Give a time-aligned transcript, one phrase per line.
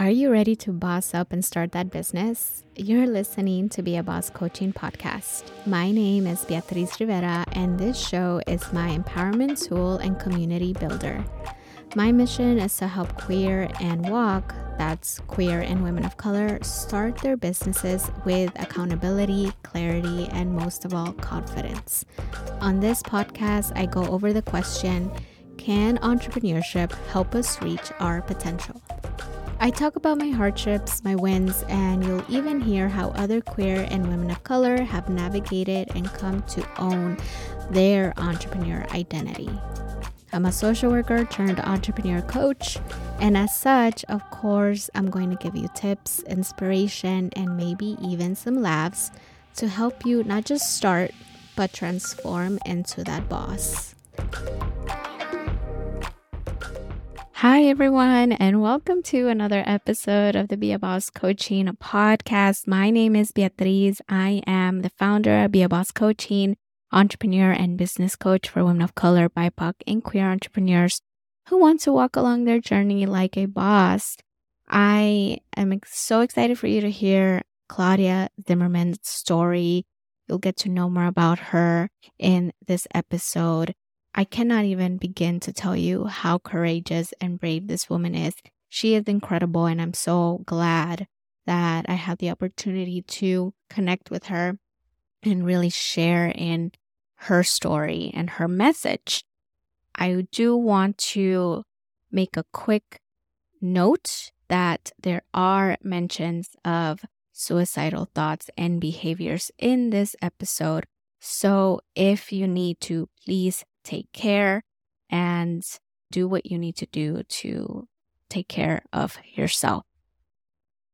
[0.00, 2.64] Are you ready to boss up and start that business?
[2.74, 5.42] You're listening to Be a Boss Coaching Podcast.
[5.66, 11.22] My name is Beatriz Rivera, and this show is my empowerment tool and community builder.
[11.96, 17.18] My mission is to help queer and WOC, that's queer and women of color, start
[17.18, 22.06] their businesses with accountability, clarity, and most of all, confidence.
[22.62, 25.12] On this podcast, I go over the question
[25.58, 28.80] Can entrepreneurship help us reach our potential?
[29.62, 34.08] I talk about my hardships, my wins, and you'll even hear how other queer and
[34.08, 37.18] women of color have navigated and come to own
[37.68, 39.50] their entrepreneur identity.
[40.32, 42.78] I'm a social worker turned entrepreneur coach,
[43.20, 48.36] and as such, of course, I'm going to give you tips, inspiration, and maybe even
[48.36, 49.10] some laughs
[49.56, 51.10] to help you not just start,
[51.54, 53.94] but transform into that boss.
[57.40, 62.66] Hi, everyone, and welcome to another episode of the Be a Boss Coaching Podcast.
[62.66, 64.02] My name is Beatriz.
[64.10, 66.58] I am the founder of Be a Boss Coaching,
[66.92, 71.00] entrepreneur, and business coach for women of color, BIPOC, and queer entrepreneurs
[71.48, 74.18] who want to walk along their journey like a boss.
[74.68, 79.86] I am so excited for you to hear Claudia Zimmermann's story.
[80.28, 83.74] You'll get to know more about her in this episode.
[84.14, 88.34] I cannot even begin to tell you how courageous and brave this woman is.
[88.68, 91.06] She is incredible, and I'm so glad
[91.46, 94.58] that I had the opportunity to connect with her
[95.22, 96.72] and really share in
[97.14, 99.24] her story and her message.
[99.94, 101.64] I do want to
[102.10, 103.00] make a quick
[103.60, 110.86] note that there are mentions of suicidal thoughts and behaviors in this episode.
[111.20, 114.62] So if you need to, please take care
[115.10, 115.62] and
[116.10, 117.88] do what you need to do to
[118.28, 119.84] take care of yourself.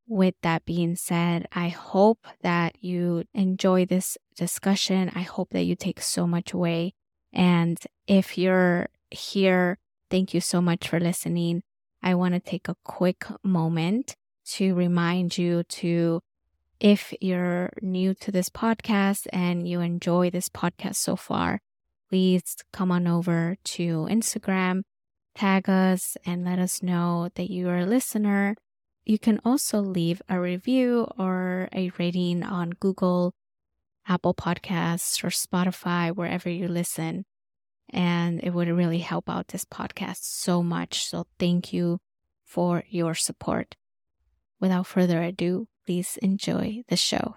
[0.08, 5.10] With that being said, I hope that you enjoy this discussion.
[5.14, 6.94] I hope that you take so much away.
[7.32, 11.62] And if you're here, thank you so much for listening.
[12.02, 14.14] I want to take a quick moment
[14.54, 16.20] to remind you to,
[16.78, 21.60] if you're new to this podcast and you enjoy this podcast so far,
[22.08, 24.82] please come on over to Instagram,
[25.34, 28.56] tag us, and let us know that you are a listener.
[29.04, 33.32] You can also leave a review or a rating on Google,
[34.08, 37.24] Apple Podcasts, or Spotify, wherever you listen.
[37.90, 41.04] And it would really help out this podcast so much.
[41.04, 41.98] So thank you
[42.44, 43.76] for your support.
[44.60, 47.36] Without further ado, please enjoy the show.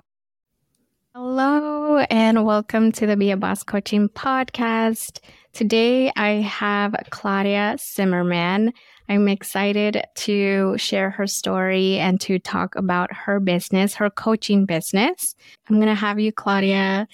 [1.15, 5.21] Hello, and welcome to the Be a Boss Coaching Podcast.
[5.53, 8.71] Today I have Claudia Zimmermann.
[9.09, 15.33] I'm excited to share her story and to talk about her business, her coaching business.
[15.67, 17.07] I'm going to have you, Claudia,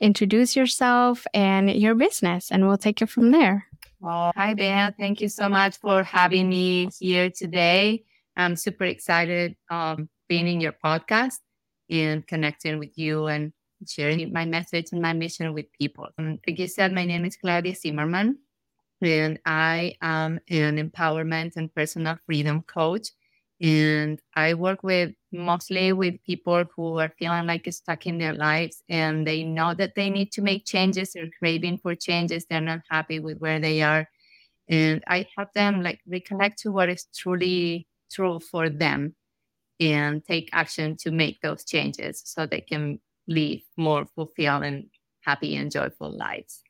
[0.00, 3.64] introduce yourself and your business, and we'll take it from there.
[4.00, 4.92] Well, hi, Ben.
[4.98, 8.02] Thank you so much for having me here today.
[8.36, 11.38] I'm super excited um, being in your podcast
[11.90, 13.52] and connecting with you and
[13.86, 16.08] sharing my message and my mission with people.
[16.18, 18.38] Um, like you said, my name is Claudia Zimmermann,
[19.02, 23.08] and I am an empowerment and personal freedom coach.
[23.60, 28.82] And I work with mostly with people who are feeling like stuck in their lives
[28.88, 32.82] and they know that they need to make changes, they're craving for changes, they're not
[32.90, 34.08] happy with where they are.
[34.68, 39.14] And I help them like reconnect to what is truly true for them
[39.80, 44.86] and take action to make those changes so they can live more fulfilled and
[45.20, 46.62] happy and joyful lives.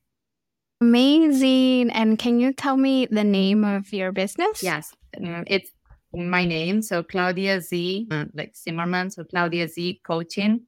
[0.80, 1.90] Amazing.
[1.90, 4.62] And can you tell me the name of your business?
[4.62, 5.70] Yes, um, it's
[6.12, 6.82] my name.
[6.82, 9.10] So Claudia Z, uh, like Zimmermann.
[9.10, 10.66] So Claudia Z Coaching.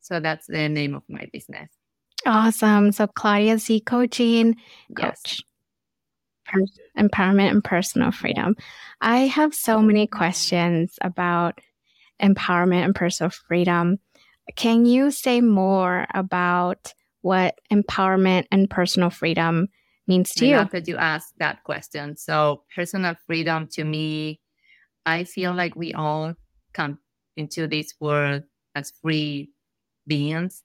[0.00, 1.70] So that's the name of my business.
[2.24, 2.92] Awesome.
[2.92, 4.54] So Claudia Z Coaching,
[4.96, 5.42] coach.
[6.54, 6.68] Yes.
[6.98, 8.56] Empowerment and personal freedom.
[9.00, 11.60] I have so many questions about
[12.22, 13.98] empowerment and personal freedom.
[14.56, 19.68] Can you say more about what empowerment and personal freedom
[20.06, 20.56] means to you?
[20.56, 24.40] After you ask that question, so personal freedom to me,
[25.06, 26.34] I feel like we all
[26.72, 26.98] come
[27.36, 28.42] into this world
[28.74, 29.52] as free
[30.06, 30.62] beings,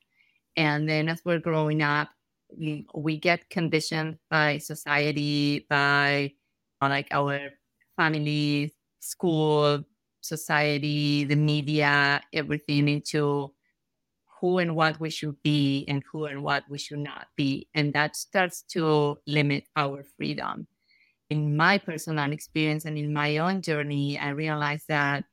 [0.55, 2.09] and then as we're growing up,
[2.57, 6.31] we, we get conditioned by society, by
[6.81, 7.39] like our
[7.97, 9.83] family, school,
[10.27, 13.53] society, the media, everything into
[14.39, 17.67] who and what we should be and who and what we should not be.
[17.73, 20.67] And that starts to limit our freedom.
[21.29, 25.25] In my personal experience and in my own journey, I realized that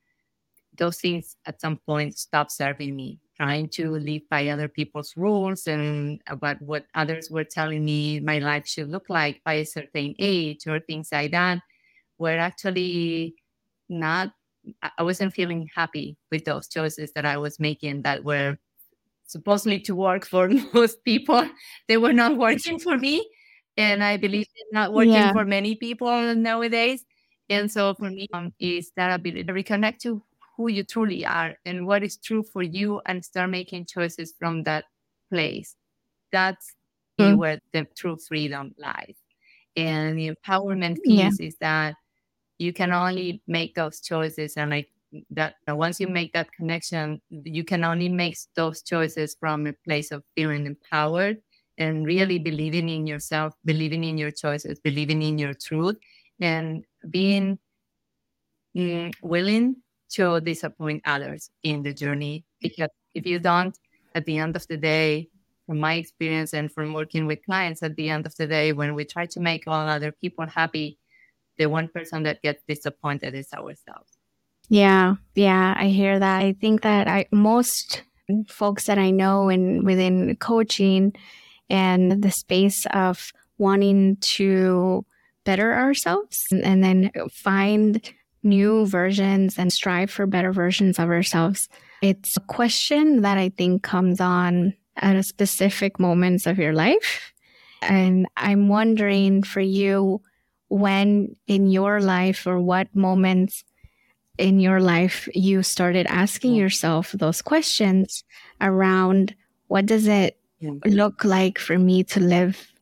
[0.77, 3.21] those things at some point stopped serving me.
[3.37, 8.39] Trying to live by other people's rules and about what others were telling me my
[8.39, 11.59] life should look like by a certain age or things like that
[12.17, 13.35] were actually
[13.89, 14.33] not,
[14.83, 18.59] I wasn't feeling happy with those choices that I was making that were
[19.27, 21.49] supposedly to work for most people.
[21.89, 23.29] They were not working for me.
[23.77, 25.33] And I believe it's not working yeah.
[25.33, 27.05] for many people nowadays.
[27.51, 30.23] And so for me, um, is that ability to reconnect to
[30.57, 34.63] who you truly are and what is true for you and start making choices from
[34.63, 34.85] that
[35.31, 35.75] place.
[36.31, 36.75] That's
[37.19, 37.37] mm.
[37.37, 39.17] where the true freedom lies.
[39.77, 41.47] And the empowerment piece yeah.
[41.47, 41.97] is that
[42.59, 44.91] you can only make those choices and like
[45.31, 50.11] that once you make that connection you can only make those choices from a place
[50.11, 51.39] of feeling empowered
[51.79, 55.97] and really believing in yourself believing in your choices believing in your truth
[56.41, 57.59] and being
[58.77, 59.77] mm, willing
[60.11, 62.45] to disappoint others in the journey.
[62.61, 63.77] Because if you don't,
[64.15, 65.29] at the end of the day,
[65.67, 68.95] from my experience and from working with clients, at the end of the day, when
[68.95, 70.99] we try to make all other people happy,
[71.59, 74.11] the one person that gets disappointed is ourselves.
[74.69, 76.43] Yeah, yeah, I hear that.
[76.43, 78.03] I think that I most
[78.49, 81.15] folks that I know and within coaching
[81.69, 85.05] and the space of wanting to
[85.45, 88.01] better ourselves and, and then find
[88.43, 91.69] new versions and strive for better versions of ourselves.
[92.03, 97.33] It's a question that I think comes on at a specific moments of your life.
[97.83, 100.21] And I'm wondering for you,
[100.69, 103.65] when in your life or what moments
[104.39, 106.59] in your life you started asking mm.
[106.59, 108.25] yourself those questions
[108.61, 109.35] around
[109.69, 110.39] what does it
[110.85, 112.73] look like for me to live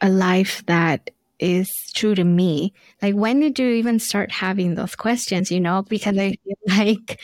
[0.00, 2.72] a life that is true to me?
[3.02, 5.50] Like, when did you even start having those questions?
[5.50, 7.20] You know, because I feel like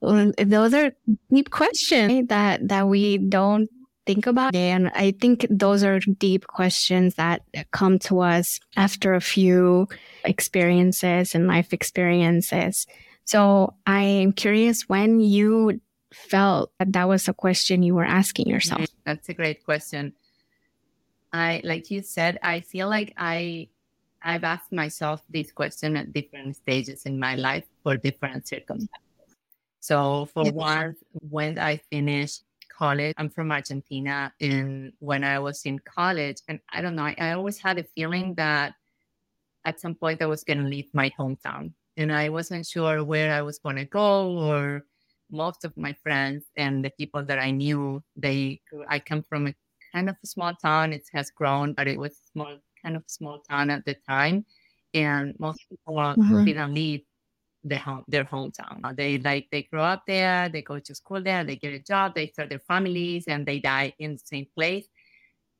[0.00, 0.92] those are
[1.32, 3.70] deep questions that that we don't
[4.06, 4.54] think about.
[4.54, 7.42] And I think those are deep questions that
[7.72, 9.88] come to us after a few
[10.24, 12.86] experiences and life experiences.
[13.24, 15.80] So I am curious when you
[16.12, 18.82] felt that that was a question you were asking yourself.
[18.82, 19.02] Mm-hmm.
[19.04, 20.12] That's a great question.
[21.32, 23.68] I like you said, I feel like I
[24.22, 28.88] I've asked myself this question at different stages in my life for different circumstances.
[29.80, 30.96] So for one,
[31.28, 32.42] when I finished
[32.76, 37.14] college, I'm from Argentina, and when I was in college, and I don't know, I,
[37.18, 38.74] I always had a feeling that
[39.64, 43.32] at some point I was going to leave my hometown, and I wasn't sure where
[43.32, 44.84] I was going to go or
[45.30, 49.54] most of my friends and the people that I knew, they I come from a
[49.92, 50.92] kind of a small town.
[50.92, 54.44] It has grown, but it was small, kind of small town at the time,
[54.92, 56.44] and most people mm-hmm.
[56.44, 57.02] didn't leave
[57.64, 58.94] their home, their hometown.
[58.96, 62.14] They like they grow up there, they go to school there, they get a job,
[62.14, 64.86] they start their families, and they die in the same place.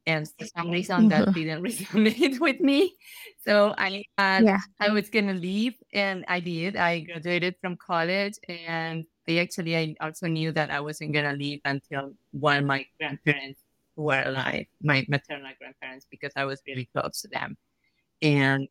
[0.07, 1.33] And for some reason, that mm-hmm.
[1.33, 2.95] didn't resonate with me.
[3.43, 4.61] So I had, yeah.
[4.79, 6.77] I was gonna leave, and I did.
[6.77, 11.61] I graduated from college, and I actually I also knew that I wasn't gonna leave
[11.65, 13.61] until one of my grandparents
[13.97, 17.57] were alive, my maternal grandparents, because I was really close to them.
[18.21, 18.69] And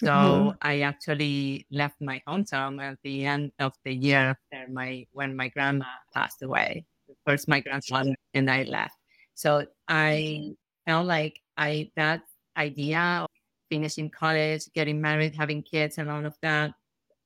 [0.00, 0.50] so mm-hmm.
[0.62, 5.48] I actually left my hometown at the end of the year after my when my
[5.48, 6.84] grandma passed away.
[7.26, 8.96] First my grandfather and I left.
[9.34, 10.54] So I
[10.86, 12.22] felt like I that
[12.56, 13.28] idea of
[13.70, 16.72] finishing college, getting married, having kids and all of that,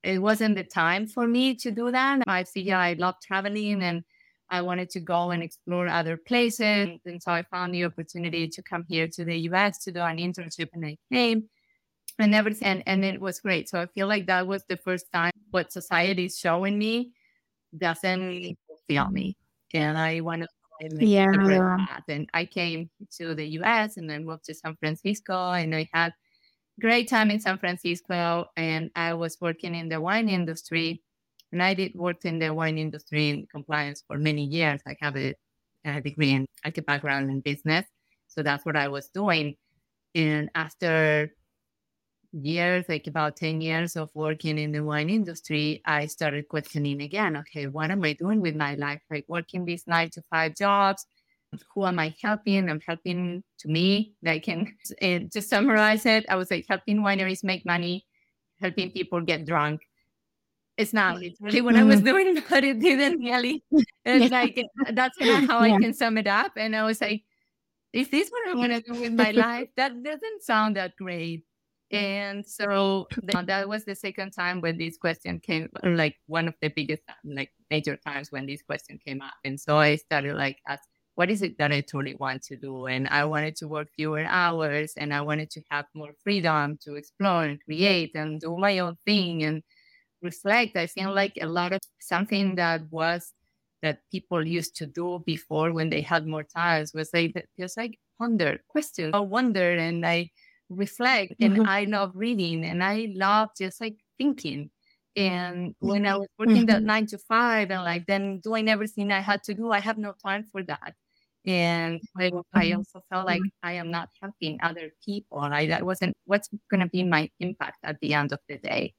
[0.03, 2.23] it wasn't the time for me to do that.
[2.27, 4.05] I feel I love traveling and
[4.51, 6.89] I wanted to go and explore other places.
[7.05, 10.19] And so I found the opportunity to come here to the US to do an
[10.19, 11.49] internship and I came
[12.19, 12.67] and everything.
[12.67, 13.69] And, and it was great.
[13.69, 17.13] So I feel like that was the first time what society is showing me
[17.77, 18.57] doesn't mm.
[18.67, 19.37] fulfill me.
[19.75, 20.49] And I want to
[21.01, 21.27] yeah.
[21.89, 22.05] path.
[22.09, 26.13] And I came to the US and then moved to San Francisco and I had
[26.81, 31.03] great time in San Francisco and I was working in the wine industry
[31.53, 34.81] and I did work in the wine industry in compliance for many years.
[34.87, 35.35] I have a,
[35.85, 37.87] a degree in like a background in business.
[38.29, 39.57] So that's what I was doing.
[40.15, 41.33] And after
[42.33, 47.37] years, like about 10 years of working in the wine industry, I started questioning again,
[47.39, 49.03] okay, what am I doing with my life?
[49.11, 51.07] Like working these nine to five jobs.
[51.75, 52.69] Who am I helping?
[52.69, 54.13] I'm helping to me.
[54.23, 58.05] Like, can to summarize it, I was like helping wineries make money,
[58.61, 59.81] helping people get drunk,
[60.79, 62.05] it's not literally what I was mm-hmm.
[62.05, 63.63] doing, but it didn't really.
[64.07, 64.29] Yeah.
[64.31, 65.75] like that's kind of how yeah.
[65.75, 66.53] I can sum it up.
[66.57, 67.25] And I was like,
[67.93, 69.69] is this what I want to do with my life?
[69.77, 71.45] That doesn't sound that great.
[71.91, 76.55] And so the, that was the second time when this question came, like one of
[76.61, 79.35] the biggest, like major times when this question came up.
[79.45, 82.87] And so I started like asking, what is it that I truly want to do?
[82.87, 86.95] And I wanted to work fewer hours and I wanted to have more freedom to
[86.95, 89.63] explore and create and do my own thing and
[90.23, 90.77] reflect.
[90.77, 93.33] I feel like a lot of something that was
[93.83, 97.99] that people used to do before when they had more time was like just like
[98.19, 100.31] ponder, question or wonder and I
[100.69, 101.61] reflect mm-hmm.
[101.61, 104.71] and I love reading and I love just like thinking.
[105.17, 106.67] And when I was working mm-hmm.
[106.67, 109.99] that nine to five and like then doing everything I had to do, I have
[109.99, 110.95] no time for that.
[111.47, 112.79] And I, I mm-hmm.
[112.79, 113.69] also felt like mm-hmm.
[113.69, 115.39] I am not helping other people.
[115.39, 118.95] I that wasn't what's going to be my impact at the end of the day.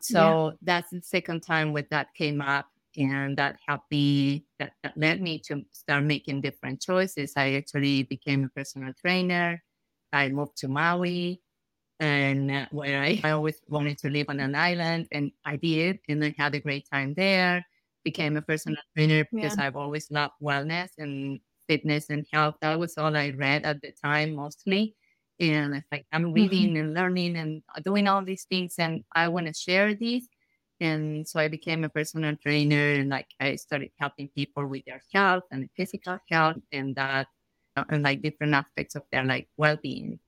[0.00, 0.56] So yeah.
[0.62, 4.44] that's the second time when that came up, and that helped me.
[4.58, 7.34] That, that led me to start making different choices.
[7.36, 9.62] I actually became a personal trainer.
[10.12, 11.40] I moved to Maui,
[12.00, 16.00] and uh, where I, I always wanted to live on an island, and I did,
[16.08, 17.64] and I had a great time there.
[18.04, 19.66] Became a personal trainer because yeah.
[19.66, 21.38] I've always loved wellness and
[21.68, 22.56] fitness and health.
[22.60, 24.96] That was all I read at the time, mostly.
[25.38, 26.76] And it's like I'm reading mm-hmm.
[26.76, 30.28] and learning and doing all these things, and I want to share these.
[30.80, 35.00] And so I became a personal trainer, and like I started helping people with their
[35.14, 37.28] health and physical health, and that
[37.76, 40.18] and like different aspects of their like well-being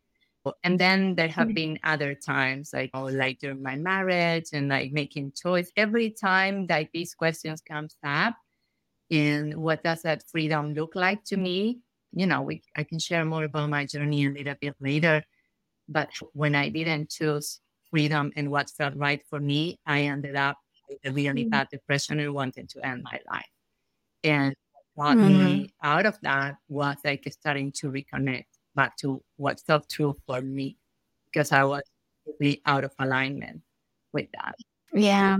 [0.62, 1.54] and then there have mm-hmm.
[1.54, 6.66] been other times like oh like during my marriage and like making choice every time
[6.68, 8.34] like these questions comes up
[9.10, 11.80] and what does that freedom look like to me
[12.12, 15.22] you know we, i can share more about my journey a little bit later
[15.88, 17.60] but when i didn't choose
[17.90, 20.58] freedom and what felt right for me i ended up
[20.88, 21.50] with a really mm-hmm.
[21.50, 23.48] bad depression and wanted to end my life
[24.22, 24.54] and
[24.96, 25.44] mm-hmm.
[25.44, 30.40] me out of that was like starting to reconnect back to what felt true for
[30.40, 30.76] me
[31.26, 31.82] because I was
[32.26, 33.62] really out of alignment
[34.12, 34.54] with that.
[34.92, 35.38] Yeah.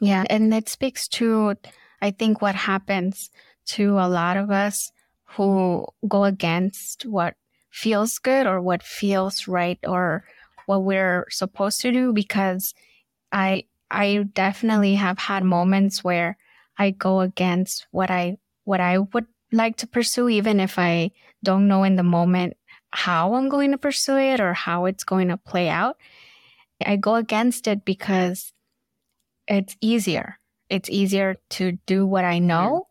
[0.00, 0.24] Yeah.
[0.28, 1.54] And it speaks to,
[2.00, 3.30] I think, what happens
[3.66, 4.90] to a lot of us
[5.24, 7.34] who go against what
[7.70, 10.24] feels good or what feels right or
[10.66, 12.74] what we're supposed to do because
[13.32, 16.36] I I definitely have had moments where
[16.76, 21.10] I go against what I what I would like to pursue, even if I
[21.42, 22.58] don't know in the moment
[22.90, 25.96] how I'm going to pursue it or how it's going to play out.
[26.84, 28.52] I go against it because
[29.46, 30.38] it's easier.
[30.68, 32.88] It's easier to do what I know,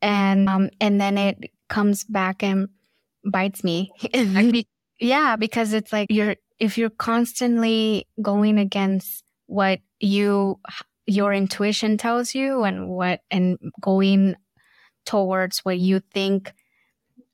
[0.00, 2.68] and um, and then it comes back and
[3.22, 3.92] bites me.
[4.98, 10.58] yeah, because it's like you're if you're constantly going against what you
[11.06, 14.36] your intuition tells you and what and going
[15.04, 16.52] towards what you think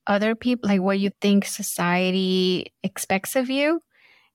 [0.07, 3.81] other people, like what you think society expects of you,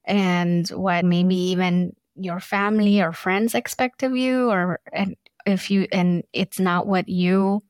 [0.04, 5.86] and what maybe even your family or friends expect of you, or and if you
[5.90, 7.62] and it's not what you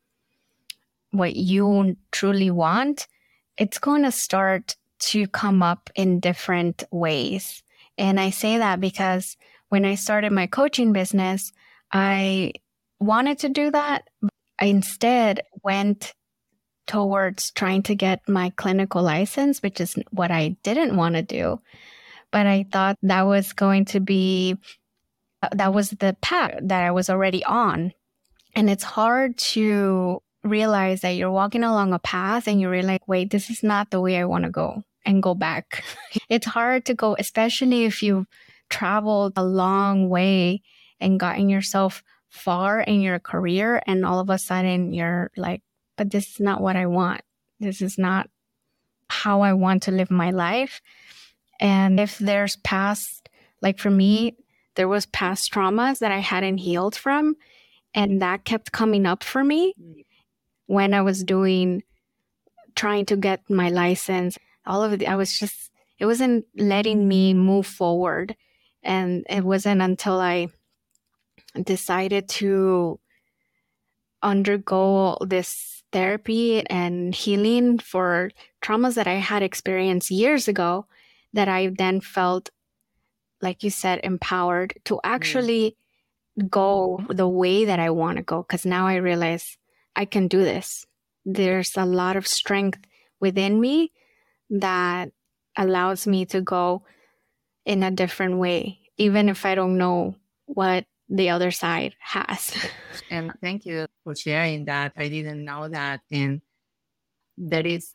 [1.10, 3.06] what you truly want,
[3.56, 7.62] it's going to start to come up in different ways.
[7.96, 9.36] And I say that because
[9.68, 11.52] when I started my coaching business,
[11.92, 12.52] I
[13.00, 14.08] wanted to do that,
[14.58, 16.14] I instead went
[16.86, 21.60] towards trying to get my clinical license, which is what I didn't want to do.
[22.30, 24.56] But I thought that was going to be,
[25.42, 27.92] uh, that was the path that I was already on.
[28.54, 33.30] And it's hard to realize that you're walking along a path and you realize, wait,
[33.30, 35.82] this is not the way I want to go and go back.
[36.28, 38.26] it's hard to go, especially if you've
[38.68, 40.62] traveled a long way
[41.00, 42.02] and gotten yourself
[42.34, 45.62] far in your career and all of a sudden you're like,
[45.96, 47.20] but this is not what I want.
[47.60, 48.28] This is not
[49.08, 50.82] how I want to live my life.
[51.60, 53.28] And if there's past,
[53.62, 54.36] like for me,
[54.74, 57.36] there was past traumas that I hadn't healed from,
[57.94, 59.72] and that kept coming up for me
[60.66, 61.84] when I was doing,
[62.74, 64.36] trying to get my license.
[64.66, 68.34] All of it, I was just, it wasn't letting me move forward.
[68.82, 70.48] And it wasn't until I
[71.62, 72.98] decided to
[74.22, 78.30] undergo this therapy and healing for
[78.62, 80.86] traumas that I had experienced years ago
[81.34, 82.50] that I then felt,
[83.40, 85.00] like you said, empowered to mm.
[85.04, 85.76] actually
[86.40, 86.50] mm.
[86.50, 88.42] go the way that I want to go.
[88.42, 89.56] Because now I realize
[89.94, 90.84] I can do this.
[91.24, 92.80] There's a lot of strength
[93.20, 93.92] within me
[94.50, 95.10] that
[95.56, 96.82] allows me to go
[97.64, 102.56] in a different way, even if I don't know what the other side has.
[103.10, 104.92] and thank you for sharing that.
[104.96, 106.00] I didn't know that.
[106.10, 106.40] And
[107.36, 107.94] there is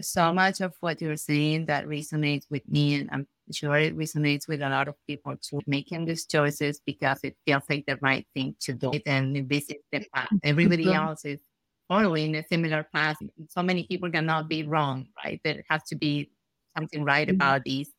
[0.00, 2.94] so much of what you're saying that resonates with me.
[2.96, 7.20] And I'm sure it resonates with a lot of people too, making these choices because
[7.22, 8.92] it feels like the right thing to do.
[9.06, 10.28] And this is the path.
[10.42, 11.40] Everybody else is
[11.88, 13.16] following a similar path.
[13.48, 15.40] So many people cannot be wrong, right?
[15.42, 16.30] There has to be
[16.76, 17.36] something right mm-hmm.
[17.36, 17.90] about these.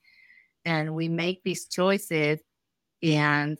[0.66, 2.40] And we make these choices
[3.02, 3.58] and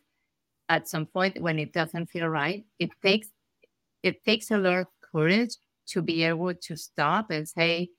[0.70, 3.28] at some point when it doesn't feel right, it takes
[4.04, 5.56] it takes a lot of courage
[5.88, 7.90] to be able to stop and say,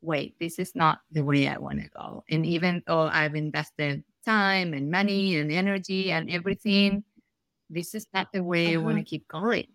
[0.00, 2.24] wait, this is not the way I want to go.
[2.30, 7.04] And even though I've invested time and money and energy and everything,
[7.68, 8.80] this is not the way uh-huh.
[8.80, 9.66] I want to keep going.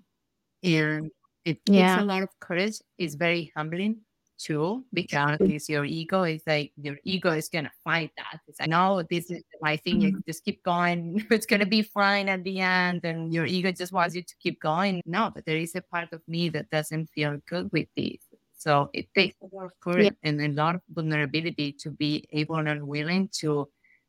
[0.63, 1.11] And
[1.45, 2.01] it takes yeah.
[2.01, 2.79] a lot of courage.
[2.97, 3.97] It's very humbling
[4.43, 8.39] too, because it's your ego is like your ego is gonna fight that.
[8.47, 9.97] It's like, no, this is my thing.
[9.97, 10.17] Mm-hmm.
[10.17, 11.25] You just keep going.
[11.31, 14.59] it's gonna be fine at the end, and your ego just wants you to keep
[14.59, 15.01] going.
[15.05, 18.19] No, but there is a part of me that doesn't feel good with this.
[18.57, 20.29] So it takes a lot of courage yeah.
[20.29, 23.67] and a lot of vulnerability to be able and willing to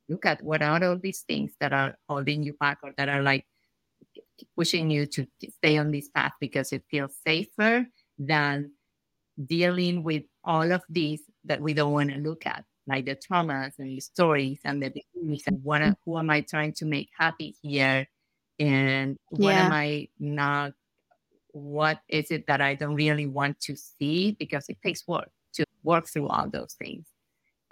[0.08, 3.22] look at what are all these things that are holding you back or that are
[3.22, 3.46] like
[4.56, 7.86] pushing you to stay on this path because it feels safer
[8.18, 8.70] than
[9.46, 13.72] dealing with all of these that we don't want to look at, like the traumas
[13.78, 17.56] and the stories and the beliefs and what, who am I trying to make happy
[17.62, 18.06] here?
[18.58, 19.66] And what yeah.
[19.66, 20.72] am I not?
[21.52, 24.32] What is it that I don't really want to see?
[24.38, 27.06] Because it takes work to work through all those things.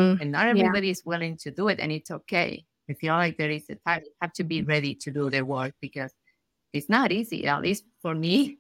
[0.01, 0.93] Mm, and not everybody yeah.
[0.93, 2.65] is willing to do it, and it's okay.
[2.91, 5.43] I feel like there is a time you have to be ready to do the
[5.43, 6.13] work because
[6.73, 8.59] it's not easy, at least for me.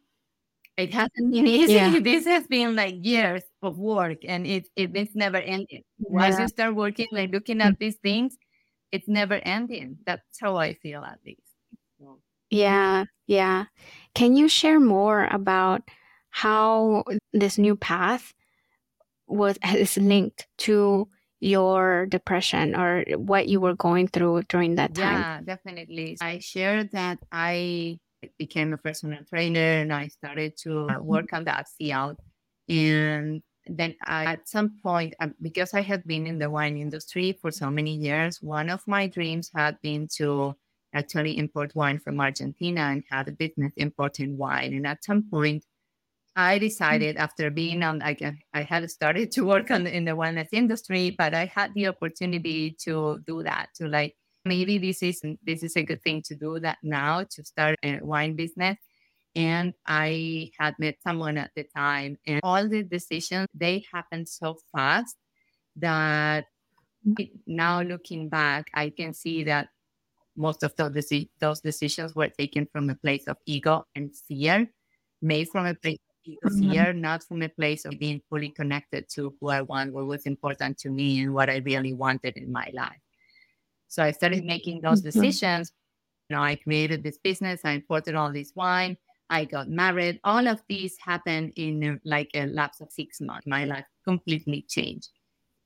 [0.82, 1.74] It hasn't been easy.
[1.74, 1.98] Yeah.
[2.00, 5.82] This has been like years of work and it, it it's never ending.
[5.98, 7.66] Once you start working, like looking mm.
[7.66, 8.36] at these things,
[8.90, 9.98] it's never ending.
[10.04, 11.40] That's how I feel at least.
[11.98, 12.18] So.
[12.50, 13.66] Yeah, yeah.
[14.14, 15.82] Can you share more about
[16.30, 18.34] how this new path
[19.26, 21.08] was is linked to
[21.40, 25.20] your depression or what you were going through during that time?
[25.20, 26.16] Yeah, definitely.
[26.20, 27.98] I shared that I
[28.38, 32.18] became a personal trainer and I started to uh, work on that field.
[32.68, 37.38] And then I, at some point, um, because I had been in the wine industry
[37.40, 40.54] for so many years, one of my dreams had been to
[40.94, 44.74] actually import wine from Argentina and had a business importing wine.
[44.74, 45.64] And at some point,
[46.34, 48.16] I decided after being on, I,
[48.54, 52.76] I had started to work on in the wellness industry, but I had the opportunity
[52.84, 56.58] to do that, to like maybe this is this is a good thing to do
[56.58, 58.76] that now to start a wine business
[59.34, 64.56] and i had met someone at the time and all the decisions they happened so
[64.74, 65.16] fast
[65.76, 66.46] that
[67.46, 69.68] now looking back i can see that
[70.34, 74.66] most of those, those decisions were taken from a place of ego and fear
[75.20, 76.70] made from a place of ego mm-hmm.
[76.70, 80.26] fear not from a place of being fully connected to who i want what was
[80.26, 83.00] important to me and what i really wanted in my life
[83.92, 85.20] so I started making those mm-hmm.
[85.20, 85.70] decisions.
[86.30, 88.96] You know, I created this business, I imported all this wine,
[89.28, 90.18] I got married.
[90.24, 93.46] All of these happened in like a lapse of six months.
[93.46, 95.10] My life completely changed.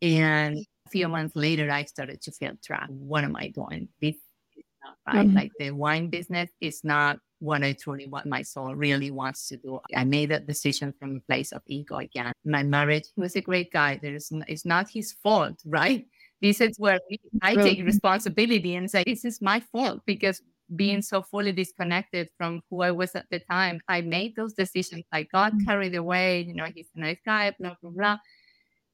[0.03, 2.91] And a few months later, I started to feel trapped.
[2.91, 3.89] What am I doing?
[4.03, 4.17] This
[4.57, 5.25] is not right.
[5.25, 5.37] Mm-hmm.
[5.37, 9.57] Like the wine business is not what I truly what my soul really wants to
[9.57, 9.79] do.
[9.95, 12.33] I made that decision from a place of ego again.
[12.45, 14.01] My marriage was a great guy.
[14.03, 16.07] There's it's not his fault, right?
[16.42, 17.01] This is where
[17.42, 20.42] I take responsibility and say, this is my fault because
[20.75, 25.05] being so fully disconnected from who I was at the time, I made those decisions.
[25.12, 25.64] I got mm.
[25.64, 26.42] carried away.
[26.42, 28.18] You know, he's a nice guy, blah, blah, blah.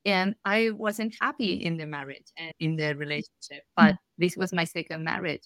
[0.05, 3.63] And I wasn't happy in the marriage and in the relationship.
[3.77, 5.43] But this was my second marriage.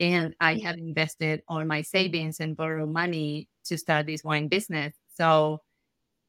[0.00, 4.94] And I had invested all my savings and borrowed money to start this wine business.
[5.14, 5.60] So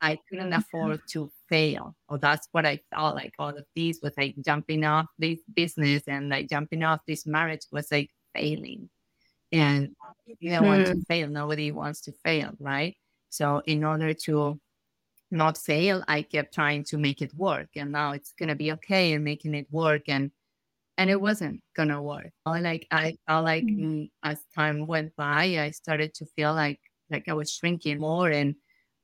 [0.01, 1.95] I couldn't afford to fail.
[2.09, 6.03] Or that's what I felt like all of these was like jumping off this business
[6.07, 8.89] and like jumping off this marriage was like failing.
[9.51, 9.95] And
[10.39, 11.01] you don't want to hmm.
[11.01, 11.27] fail.
[11.27, 12.95] Nobody wants to fail, right?
[13.29, 14.59] So in order to
[15.29, 17.69] not fail, I kept trying to make it work.
[17.75, 20.03] And now it's gonna be okay and making it work.
[20.07, 20.31] And
[20.97, 22.31] and it wasn't gonna work.
[22.45, 24.09] I like I felt like mm.
[24.23, 28.55] as time went by, I started to feel like like I was shrinking more and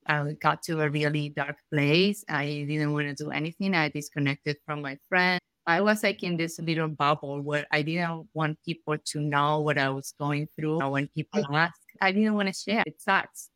[0.07, 2.23] I got to a really dark place.
[2.29, 3.75] I didn't want to do anything.
[3.75, 5.41] I disconnected from my friends.
[5.65, 9.77] I was like in this little bubble where I didn't want people to know what
[9.77, 10.79] I was going through.
[10.89, 12.83] When people ask, I didn't want to share.
[12.85, 13.49] It sucks.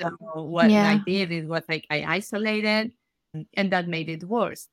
[0.00, 0.88] So what yeah.
[0.88, 2.92] I did is was like I isolated,
[3.54, 4.68] and that made it worse.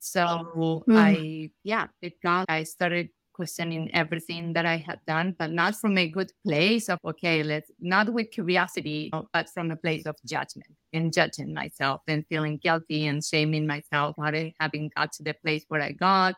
[0.00, 0.20] So
[0.56, 0.82] mm.
[0.88, 2.46] I yeah, it got.
[2.48, 6.98] I started questioning everything that I had done, but not from a good place of,
[7.04, 12.26] okay, let's not with curiosity, but from a place of judgment and judging myself and
[12.28, 16.34] feeling guilty and shaming myself for having got to the place where I got.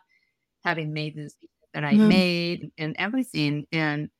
[0.64, 1.34] having made this
[1.74, 2.08] that I mm-hmm.
[2.08, 3.66] made and everything.
[3.72, 4.10] And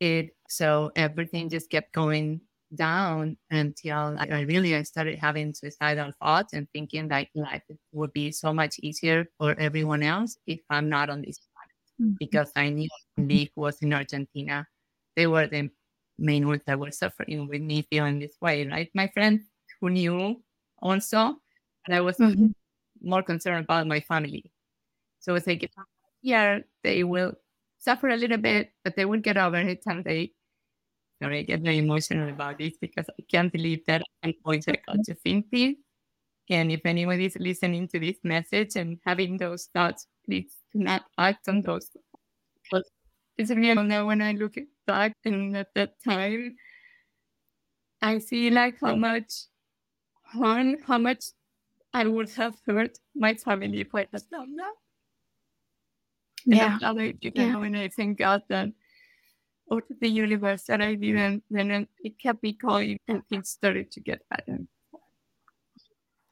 [0.00, 2.40] it so everything just kept going
[2.74, 8.12] down until I, I really I started having suicidal thoughts and thinking that life would
[8.12, 11.38] be so much easier for everyone else if I'm not on this.
[12.18, 14.66] Because I knew Nick was in Argentina.
[15.14, 15.70] They were the
[16.18, 18.90] main ones that were suffering with me feeling this way, right?
[18.94, 19.42] My friends
[19.80, 20.42] who knew
[20.80, 21.36] also,
[21.86, 22.48] and I was mm-hmm.
[23.02, 24.50] more concerned about my family.
[25.20, 25.70] So it's like,
[26.22, 27.32] yeah, they will
[27.78, 30.32] suffer a little bit, but they will get over it and they
[31.22, 34.76] sorry, I get very emotional about this because I can't believe that I'm going to
[35.04, 35.46] to think.
[36.48, 41.48] And if anyone is listening to this message and having those thoughts, please not act
[41.48, 41.90] on those.
[42.70, 42.84] But
[43.38, 46.56] it's real now when I look back and at that time,
[48.02, 48.96] I see like how oh.
[48.96, 49.32] much
[50.24, 51.24] harm, how much
[51.92, 54.74] I would have hurt my family if I had done that.
[56.44, 56.78] Yeah.
[56.82, 57.56] And I, you know, yeah.
[57.56, 58.68] when I thank God that
[59.68, 63.90] or to the universe that I didn't, then it kept me going and things started
[63.92, 64.60] to get better.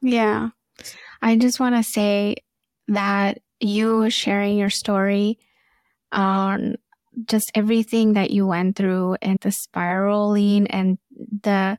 [0.01, 0.49] Yeah.
[1.21, 2.37] I just want to say
[2.87, 5.39] that you sharing your story
[6.11, 6.75] on
[7.25, 10.97] just everything that you went through and the spiraling and
[11.43, 11.77] the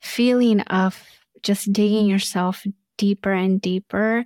[0.00, 1.02] feeling of
[1.42, 2.64] just digging yourself
[2.96, 4.24] deeper and deeper.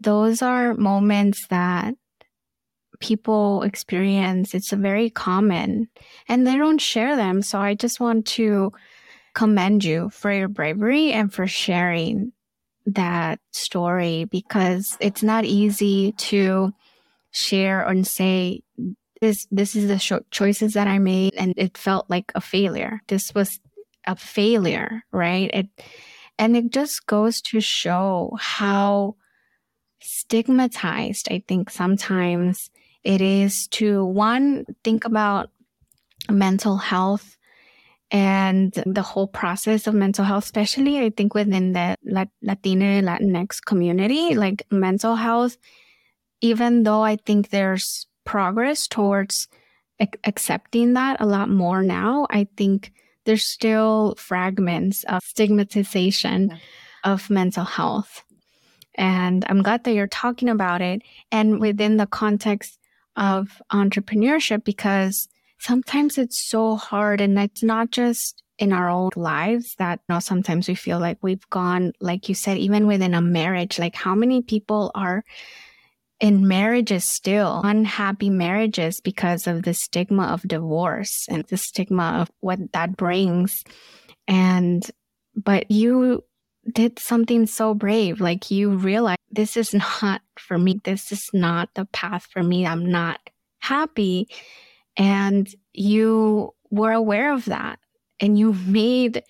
[0.00, 1.94] Those are moments that
[3.00, 4.54] people experience.
[4.54, 5.88] It's very common
[6.28, 7.42] and they don't share them.
[7.42, 8.72] So I just want to
[9.34, 12.32] commend you for your bravery and for sharing
[12.86, 16.72] that story because it's not easy to
[17.30, 18.62] share and say
[19.20, 23.00] this this is the cho- choices that I made and it felt like a failure.
[23.08, 23.60] This was
[24.06, 25.50] a failure, right?
[25.52, 25.68] It
[26.38, 29.16] and it just goes to show how
[30.00, 32.70] stigmatized I think sometimes
[33.04, 35.50] it is to one, think about
[36.30, 37.36] mental health
[38.12, 44.34] and the whole process of mental health, especially I think within the Latina Latinx community,
[44.34, 45.56] like mental health,
[46.42, 49.48] even though I think there's progress towards
[49.98, 52.92] ac- accepting that a lot more now, I think
[53.24, 57.12] there's still fragments of stigmatization yeah.
[57.12, 58.24] of mental health.
[58.94, 61.00] And I'm glad that you're talking about it.
[61.30, 62.78] And within the context
[63.16, 65.28] of entrepreneurship because
[65.62, 70.20] sometimes it's so hard and it's not just in our own lives that you know
[70.20, 74.14] sometimes we feel like we've gone like you said even within a marriage like how
[74.14, 75.24] many people are
[76.20, 82.30] in marriages still unhappy marriages because of the stigma of divorce and the stigma of
[82.40, 83.64] what that brings
[84.28, 84.90] and
[85.34, 86.22] but you
[86.70, 88.20] did something so brave.
[88.20, 90.80] Like you realized this is not for me.
[90.84, 92.66] This is not the path for me.
[92.66, 93.20] I'm not
[93.60, 94.28] happy.
[94.96, 97.78] And you were aware of that
[98.20, 99.22] and you made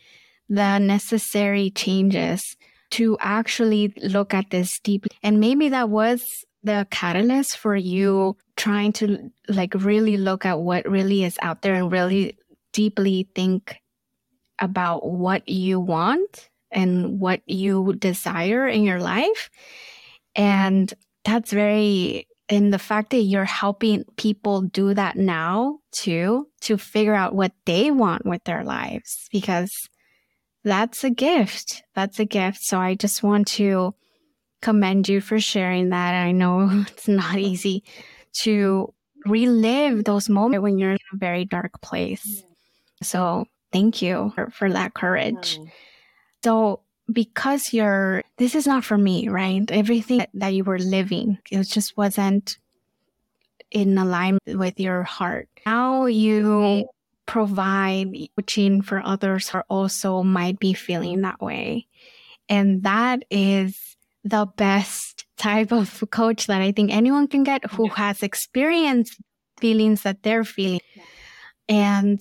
[0.49, 2.57] the necessary changes
[2.91, 5.11] to actually look at this deeply.
[5.23, 10.89] And maybe that was the catalyst for you trying to like really look at what
[10.89, 12.37] really is out there and really
[12.73, 13.77] deeply think
[14.59, 19.51] about what you want and what you desire in your life.
[20.35, 20.93] And
[21.25, 27.15] that's very, and the fact that you're helping people do that now too, to figure
[27.15, 29.89] out what they want with their lives, because
[30.63, 31.83] that's a gift.
[31.95, 32.63] That's a gift.
[32.63, 33.95] So I just want to
[34.61, 36.15] commend you for sharing that.
[36.15, 37.85] I know it's not easy
[38.35, 38.93] to
[39.25, 42.45] relive those moments when you're in a very dark place.
[43.03, 45.59] So thank you for, for that courage.
[46.45, 49.69] So because you're, this is not for me, right?
[49.71, 52.59] Everything that, that you were living, it just wasn't
[53.71, 55.49] in alignment with your heart.
[55.67, 56.89] Now you
[57.27, 61.87] provide coaching for others who also might be feeling that way.
[62.49, 67.89] And that is the best type of coach that I think anyone can get who
[67.89, 69.21] has experienced
[69.59, 70.81] feelings that they're feeling.
[71.69, 72.21] And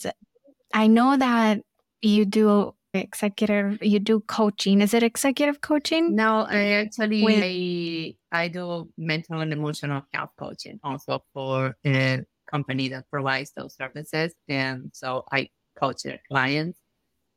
[0.74, 1.62] I know that
[2.02, 4.82] you do executive you do coaching.
[4.82, 6.16] Is it executive coaching?
[6.16, 7.42] No i actually With...
[7.44, 13.76] I, I do mental and emotional health coaching also for a company that provides those
[13.76, 14.34] services.
[14.48, 15.50] And so i
[15.80, 16.80] coach their clients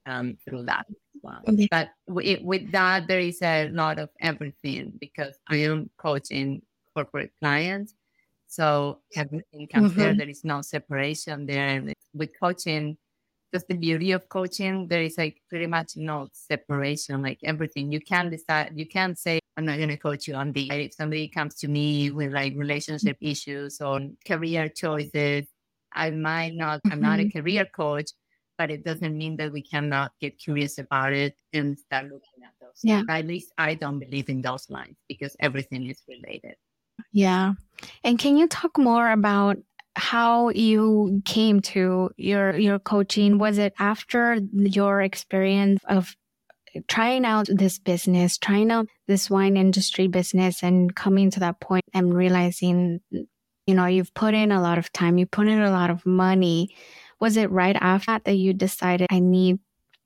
[0.07, 0.87] um, through that
[1.23, 1.41] well.
[1.71, 6.61] but with, with that there is a lot of everything because i am coaching
[6.95, 7.95] corporate clients.
[8.47, 10.01] So everything comes mm-hmm.
[10.01, 11.83] there there is no separation there.
[12.15, 12.97] With coaching
[13.55, 18.01] just the beauty of coaching there is like pretty much no separation like everything you
[18.01, 20.69] can decide you can say I'm not going to coach you on the.
[20.73, 25.47] If somebody comes to me with like relationship issues or career choices,
[25.93, 27.33] I might not, I'm not a Mhm.
[27.33, 28.11] career coach,
[28.59, 32.55] but it doesn't mean that we cannot get curious about it and start looking at
[32.61, 32.81] those.
[32.83, 33.03] Yeah.
[33.09, 36.57] At least I don't believe in those lines because everything is related.
[37.13, 37.55] Yeah.
[38.03, 39.57] And can you talk more about
[39.97, 43.39] how you came to your your coaching?
[43.39, 46.17] Was it after your experience of
[46.89, 51.85] trying out this business, trying out this wine industry business and coming to that point
[51.93, 53.01] and realizing
[53.67, 56.05] you know, you've put in a lot of time, you put in a lot of
[56.05, 56.75] money.
[57.21, 59.59] Was it right after that that you decided I need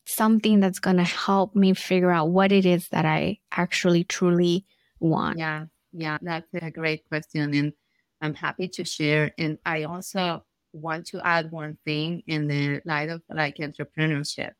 [0.06, 4.64] something that's going to help me figure out what it is that I actually truly
[5.00, 5.38] want?
[5.38, 7.52] Yeah, yeah, that's a great question.
[7.54, 7.72] And
[8.20, 9.32] I'm happy to share.
[9.38, 14.52] And I also want to add one thing in the light of like entrepreneurship.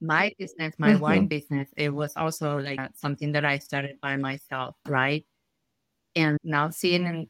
[0.00, 1.28] My business, my wine Mhm.
[1.28, 5.26] business, it was also like something that I started by myself, right?
[6.16, 7.28] And now seeing and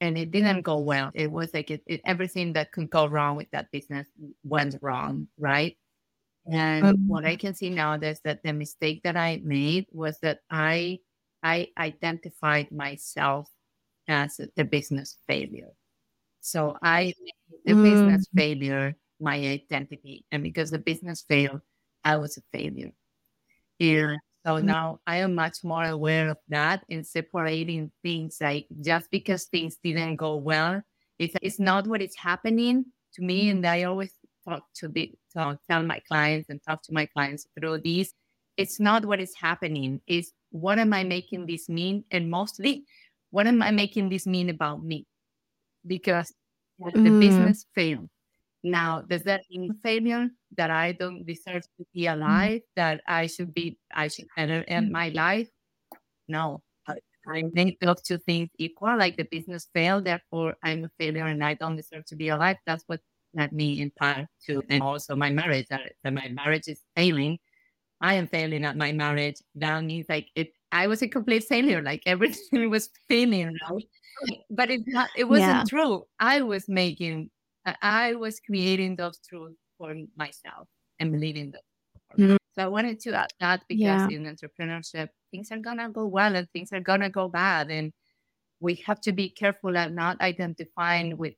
[0.00, 1.12] and it didn't go well.
[1.14, 4.08] It was like it, it, everything that could go wrong with that business
[4.44, 5.78] went wrong, right?
[6.50, 10.20] And Um, what I can see now is that the mistake that I made was
[10.20, 11.00] that I
[11.42, 13.50] I identified myself
[14.08, 15.70] as the business failure.
[16.40, 18.36] So I made the business Mm.
[18.36, 20.24] failure my identity.
[20.30, 21.60] And because the business failed,
[22.04, 22.92] I was a failure.
[23.78, 24.16] Yeah.
[24.46, 24.64] So Mm.
[24.64, 29.76] now I am much more aware of that and separating things like just because things
[29.82, 30.82] didn't go well,
[31.18, 33.50] it's, it's not what is happening to me.
[33.50, 34.12] And I always
[34.48, 38.12] talk to the so tell my clients and talk to my clients through these.
[38.56, 42.04] It's not what is happening, it's what am I making this mean?
[42.10, 42.84] And mostly,
[43.36, 45.04] what am I making this mean about me?
[45.86, 46.32] Because
[46.80, 47.20] the Mm.
[47.20, 48.08] business failed.
[48.64, 52.14] Now, does that mean failure that I don't deserve to be Mm.
[52.14, 52.62] alive?
[52.76, 55.50] That I should be, I should better end my life?
[56.28, 56.96] No, I,
[57.28, 58.96] I make those two things equal.
[58.96, 62.56] Like the business failed, therefore I'm a failure and I don't deserve to be alive.
[62.64, 63.02] That's what
[63.34, 65.66] led me in part to, and also my marriage.
[65.68, 67.38] That, that my marriage is failing.
[68.00, 69.44] I am failing at my marriage.
[69.56, 70.55] That means like it.
[70.72, 71.82] I was a complete failure.
[71.82, 73.88] Like everything was failing, right?
[74.50, 75.10] But it's not.
[75.16, 75.64] It wasn't Yeah.
[75.68, 76.06] true.
[76.20, 77.30] I was making.
[77.82, 80.68] I- was creating those truths for myself
[81.00, 81.60] and believing them.
[82.16, 82.36] Mm.
[82.54, 84.16] So I wanted to add that because Yeah.
[84.16, 87.92] in entrepreneurship, things are gonna go well and things are gonna go bad, and
[88.60, 91.34] we have to be careful at not identifying with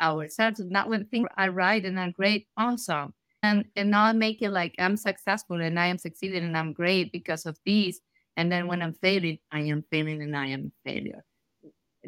[0.00, 4.50] ourselves, not when things are right and are great, awesome, and and not make it
[4.50, 8.00] like I'm successful and I am succeeding and I'm great because of these,
[8.36, 11.24] and then when I'm failing, I am failing and I am a failure.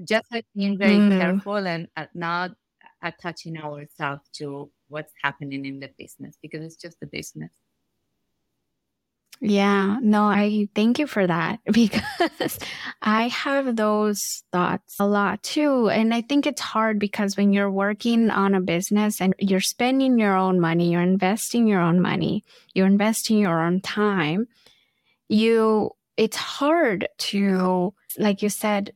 [0.05, 1.19] Just like being very Mm.
[1.19, 2.53] careful and uh, not
[3.03, 7.51] attaching ourselves to what's happening in the business because it's just a business.
[9.45, 12.59] Yeah, no, I thank you for that because
[13.03, 15.91] I have those thoughts a lot too.
[15.91, 20.17] And I think it's hard because when you're working on a business and you're spending
[20.17, 24.47] your own money, you're investing your own money, you're investing your own time,
[25.29, 28.93] you, it's hard to, like you said,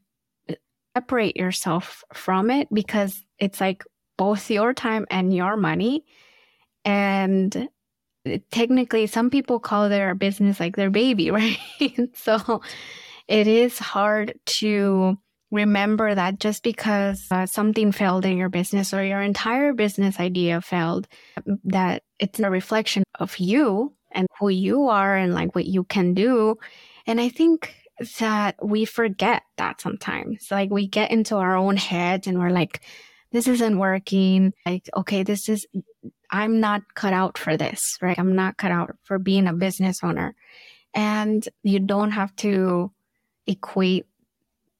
[0.96, 3.84] separate yourself from it because it's like
[4.16, 6.04] both your time and your money.
[6.84, 7.68] And
[8.50, 11.58] technically some people call their business like their baby right
[12.14, 12.60] so
[13.28, 15.16] it is hard to
[15.50, 20.60] remember that just because uh, something failed in your business or your entire business idea
[20.60, 21.06] failed
[21.64, 26.14] that it's a reflection of you and who you are and like what you can
[26.14, 26.56] do
[27.06, 27.74] and i think
[28.18, 32.80] that we forget that sometimes like we get into our own heads and we're like
[33.32, 35.66] this isn't working like okay this is
[36.30, 38.18] I'm not cut out for this, right?
[38.18, 40.34] I'm not cut out for being a business owner.
[40.94, 42.92] And you don't have to
[43.46, 44.06] equate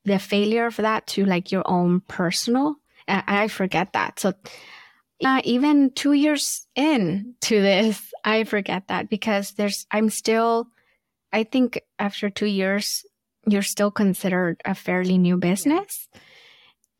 [0.05, 2.77] the failure of that to like your own personal.
[3.07, 4.21] I, I forget that.
[4.21, 4.33] So
[5.25, 10.69] uh, even two years in to this, I forget that because there's, I'm still,
[11.33, 13.05] I think after two years,
[13.47, 16.09] you're still considered a fairly new business.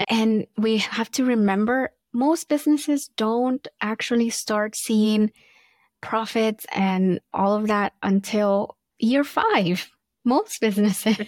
[0.09, 5.31] And we have to remember most businesses don't actually start seeing
[6.01, 9.91] profits and all of that until year five.
[10.25, 11.19] Most businesses.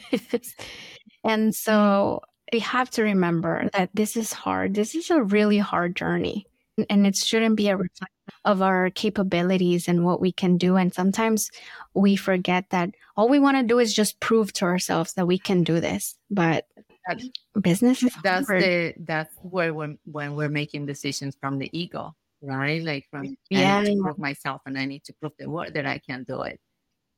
[1.25, 2.21] and so
[2.53, 4.75] we have to remember that this is hard.
[4.75, 6.47] This is a really hard journey.
[6.89, 8.17] And it shouldn't be a reflection
[8.49, 10.77] of our capabilities and what we can do.
[10.77, 11.51] And sometimes
[11.95, 15.39] we forget that all we want to do is just prove to ourselves that we
[15.39, 16.17] can do this.
[16.31, 16.67] But
[17.07, 17.21] That-
[17.61, 18.63] business is that's hard.
[18.63, 22.83] the that's where when when we're making decisions from the ego, right?
[22.83, 23.83] Like from I Yeah.
[23.83, 26.43] need to prove myself and I need to prove the world that I can do
[26.43, 26.59] it.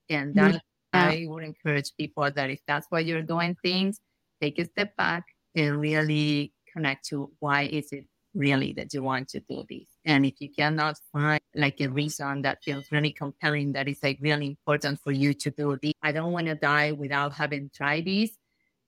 [0.08, 0.58] And Yeah.
[0.92, 4.00] I would encourage people that if that's why you're doing things,
[4.40, 9.28] take a step back and really connect to why is it really that you want
[9.28, 9.88] to do this.
[10.04, 14.18] And if you cannot find like a reason that feels really compelling, that is like
[14.20, 18.04] really important for you to do this, I don't want to die without having tried
[18.06, 18.30] this,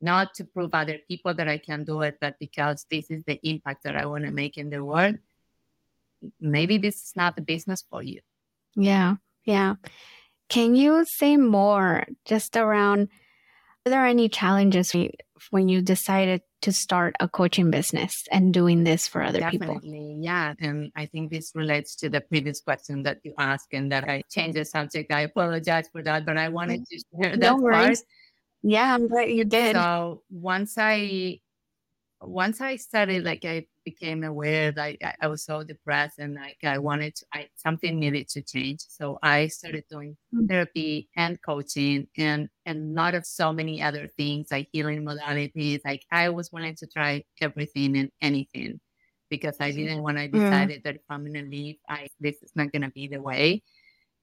[0.01, 3.41] not to prove other people that I can do it, but because this is the
[3.43, 5.17] impact that I want to make in the world.
[6.41, 8.21] Maybe this is not the business for you.
[8.77, 9.17] Yeah.
[9.45, 9.75] Yeah.
[10.49, 13.09] Can you say more just around
[13.85, 14.95] are there any challenges
[15.51, 20.19] when you decided to start a coaching business and doing this for other Definitely, people?
[20.21, 20.55] Yeah.
[20.61, 24.23] And I think this relates to the previous question that you asked and that I
[24.31, 25.13] changed the subject.
[25.13, 26.87] I apologize for that, but I wanted mm.
[26.89, 27.99] to share that part.
[28.63, 29.75] Yeah, I'm glad you did.
[29.77, 31.41] So once I
[32.25, 36.59] once I started, like I became aware that I, I, was so depressed and like
[36.63, 38.81] I wanted to, I, something needed to change.
[38.89, 40.49] So I started doing mm.
[40.49, 45.81] therapy and coaching and, and a lot of so many other things like healing modalities.
[45.85, 48.81] Like I was wanting to try everything and anything
[49.29, 52.53] because I didn't want to decided that if I'm going to leave, I, this is
[52.55, 53.63] not going to be the way.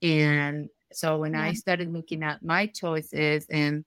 [0.01, 1.43] And so when yeah.
[1.43, 3.83] I started looking at my choices and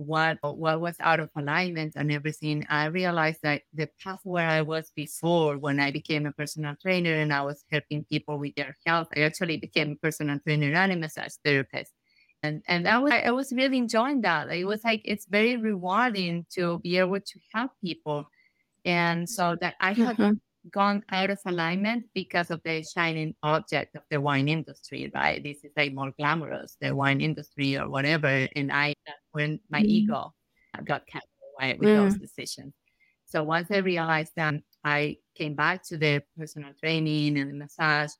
[0.00, 4.62] what what was out of alignment and everything, I realized that the path where I
[4.62, 8.76] was before, when I became a personal trainer and I was helping people with their
[8.86, 11.92] health, I actually became a personal trainer and a massage therapist.
[12.42, 14.50] And and that was I was really enjoying that.
[14.50, 18.24] It was like it's very rewarding to be able to help people.
[18.84, 20.32] And so that I had mm-hmm
[20.70, 25.42] gone out of alignment because of the shining object of the wine industry, right?
[25.42, 28.46] This is like more glamorous, the wine industry or whatever.
[28.56, 28.94] And I,
[29.32, 29.86] when my mm.
[29.86, 30.34] ego
[30.84, 31.22] got carried
[31.58, 31.96] away with mm.
[31.96, 32.74] those decisions.
[33.26, 38.10] So once I realized that, I came back to the personal training and the massage.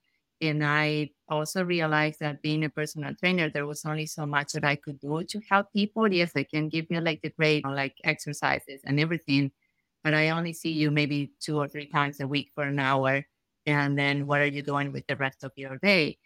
[0.40, 4.64] And I also realized that being a personal trainer, there was only so much that
[4.64, 6.10] I could do to help people.
[6.10, 9.50] Yes, I can give you like the great like exercises and everything
[10.02, 13.24] but I only see you maybe two or three times a week for an hour.
[13.66, 16.18] And then what are you doing with the rest of your day?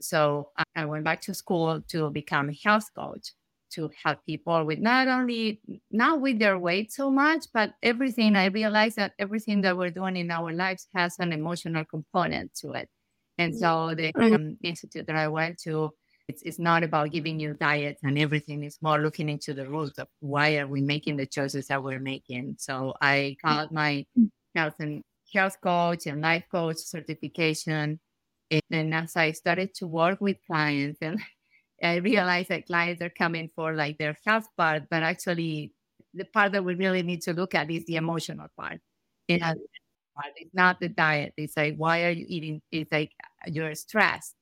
[0.00, 3.32] So I went back to school to become a health coach
[3.70, 5.60] to help people with not only
[5.90, 8.36] not with their weight so much, but everything.
[8.36, 12.72] I realized that everything that we're doing in our lives has an emotional component to
[12.72, 12.88] it.
[13.36, 15.90] And so the um, institute that I went to
[16.28, 18.62] it's, it's not about giving you diets and everything.
[18.62, 21.98] It's more looking into the roots of why are we making the choices that we're
[21.98, 22.56] making.
[22.58, 23.48] So I mm-hmm.
[23.48, 24.04] got my
[24.54, 27.98] health and health coach and life coach certification.
[28.50, 31.18] And then as I started to work with clients and
[31.82, 35.72] I realized that clients are coming for like their health part, but actually
[36.12, 38.80] the part that we really need to look at is the emotional part.
[39.28, 39.56] It has,
[40.36, 41.32] it's not the diet.
[41.36, 42.60] It's like, why are you eating?
[42.72, 43.12] It's like
[43.46, 44.34] you're stressed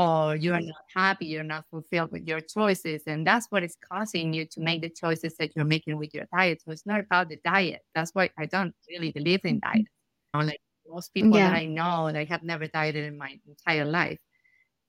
[0.00, 3.02] or you're not happy, you're not fulfilled with your choices.
[3.06, 6.24] And that's what is causing you to make the choices that you're making with your
[6.34, 6.62] diet.
[6.64, 7.82] So it's not about the diet.
[7.94, 9.72] That's why I don't really believe in mm-hmm.
[9.72, 9.86] diet.
[10.32, 11.50] You know, like most people yeah.
[11.50, 14.18] that I know, they have never dieted in my entire life.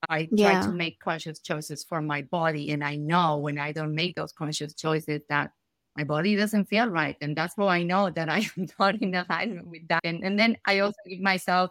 [0.08, 0.52] I yeah.
[0.52, 2.70] try to make conscious choices for my body.
[2.70, 5.50] And I know when I don't make those conscious choices that
[5.94, 7.18] my body doesn't feel right.
[7.20, 10.00] And that's how I know that I am not in alignment with that.
[10.04, 11.70] And, and then I also give myself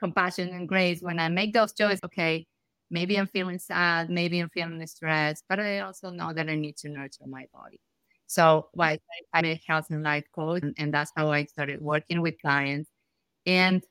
[0.00, 2.00] compassion and grace when I make those choices.
[2.04, 2.48] Okay,
[2.94, 6.76] maybe I'm feeling sad, maybe I'm feeling stressed, but I also know that I need
[6.78, 7.80] to nurture my body.
[8.26, 8.98] So why
[9.34, 12.88] I'm a health and life coach, and, and that's how I started working with clients.
[13.44, 13.82] And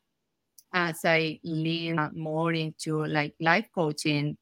[0.73, 4.37] as I lean more into like life coaching,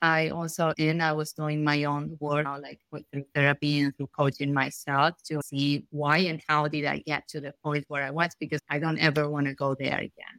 [0.00, 4.52] I also and I was doing my own work, like through therapy and through coaching
[4.54, 8.30] myself to see why and how did I get to the point where I was
[8.38, 10.36] because I don't ever want to go there again.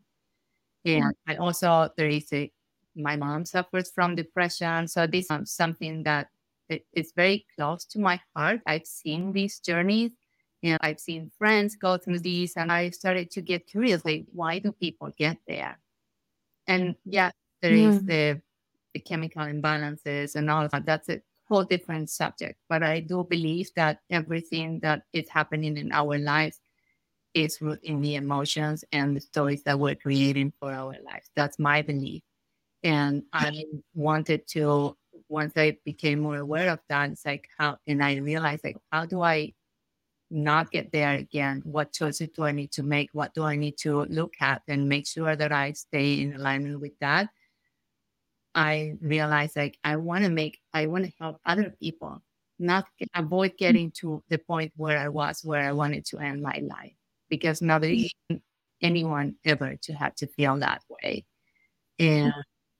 [0.88, 1.08] Mm-hmm.
[1.08, 2.52] And I also there is a
[2.96, 4.88] my mom suffers from depression.
[4.88, 6.30] So this is something that
[6.94, 8.62] is very close to my heart.
[8.66, 10.12] I've seen these journeys
[10.64, 14.60] and I've seen friends go through these and I started to get curious, like, why
[14.60, 15.78] do people get there?
[16.68, 17.32] And yeah,
[17.62, 17.90] there yeah.
[17.90, 18.06] is hmm.
[18.08, 18.42] the,
[18.94, 20.86] the chemical imbalances and all of that.
[20.86, 22.60] That's a whole different subject.
[22.68, 26.60] But I do believe that everything that is happening in our lives
[27.36, 31.30] is rooted in the emotions and the stories that we're creating for our lives.
[31.36, 32.24] That's my belief.
[32.86, 33.66] And I
[33.96, 34.96] wanted to,
[35.28, 39.08] once I became more aware of that, it's like how, and I realized like, how
[39.08, 39.54] do I
[40.30, 41.64] not get there again?
[41.66, 43.10] What choices do I need to make?
[43.12, 46.80] What do I need to look at and make sure that I stay in alignment
[46.80, 47.30] with that?
[48.54, 52.22] I realized like I want to make, I want to help other people,
[52.60, 53.58] not avoid mm.
[53.58, 56.94] getting to the point where I was, where I wanted to end my life,
[57.30, 58.40] because nobody, mm.
[58.80, 61.26] anyone ever to have to feel that way.
[61.98, 62.32] And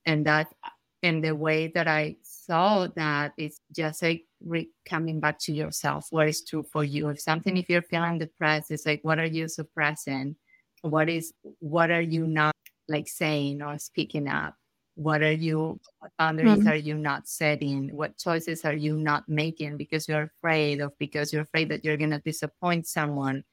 [0.06, 0.48] and that
[1.02, 6.06] And the way that I saw that is just like re- coming back to yourself.
[6.10, 7.10] What is true for you?
[7.10, 10.36] If something, if you're feeling depressed, it's like, what are you suppressing?
[10.82, 12.54] What is, what are you not
[12.88, 14.54] like saying or speaking up?
[14.94, 16.68] What are you, what boundaries mm-hmm.
[16.68, 17.94] are you not setting?
[17.94, 21.98] What choices are you not making because you're afraid of, because you're afraid that you're
[21.98, 23.44] going to disappoint someone?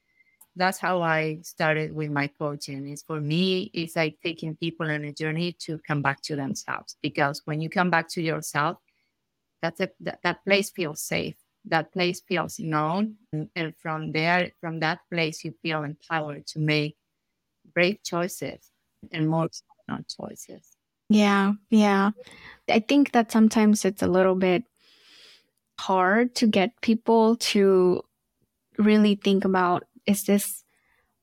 [0.56, 2.88] That's how I started with my coaching.
[2.88, 6.96] Is for me, it's like taking people on a journey to come back to themselves.
[7.02, 8.78] Because when you come back to yourself,
[9.62, 11.36] that's a, that, that place feels safe.
[11.66, 13.16] That place feels known.
[13.56, 16.98] And from there, from that place, you feel empowered to make
[17.74, 18.70] brave choices
[19.12, 19.50] and more
[20.08, 20.70] choices.
[21.10, 22.12] Yeah, yeah.
[22.70, 24.64] I think that sometimes it's a little bit
[25.80, 28.04] hard to get people to
[28.78, 30.64] really think about is this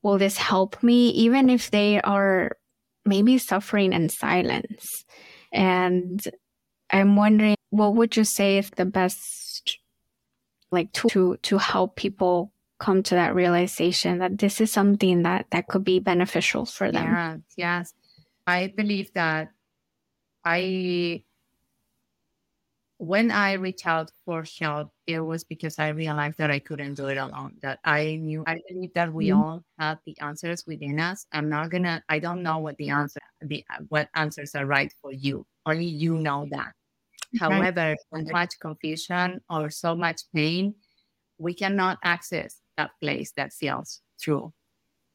[0.01, 2.57] will this help me even if they are
[3.05, 5.05] maybe suffering in silence?
[5.51, 6.21] And
[6.93, 9.79] i'm wondering what would you say is the best
[10.71, 15.45] like tool to to help people come to that realization that this is something that
[15.51, 17.03] that could be beneficial for them?
[17.03, 17.93] Yeah yes.
[18.47, 19.51] I believe that
[20.43, 21.23] I
[23.01, 27.07] when I reached out for help, it was because I realized that I couldn't do
[27.07, 27.55] it alone.
[27.63, 29.41] That I knew, I believe that we mm-hmm.
[29.41, 31.25] all have the answers within us.
[31.31, 35.11] I'm not gonna, I don't know what the answer, the what answers are right for
[35.11, 35.47] you.
[35.65, 36.73] Only you know that.
[37.39, 40.75] However, so much confusion or so much pain,
[41.39, 44.53] we cannot access that place that feels true.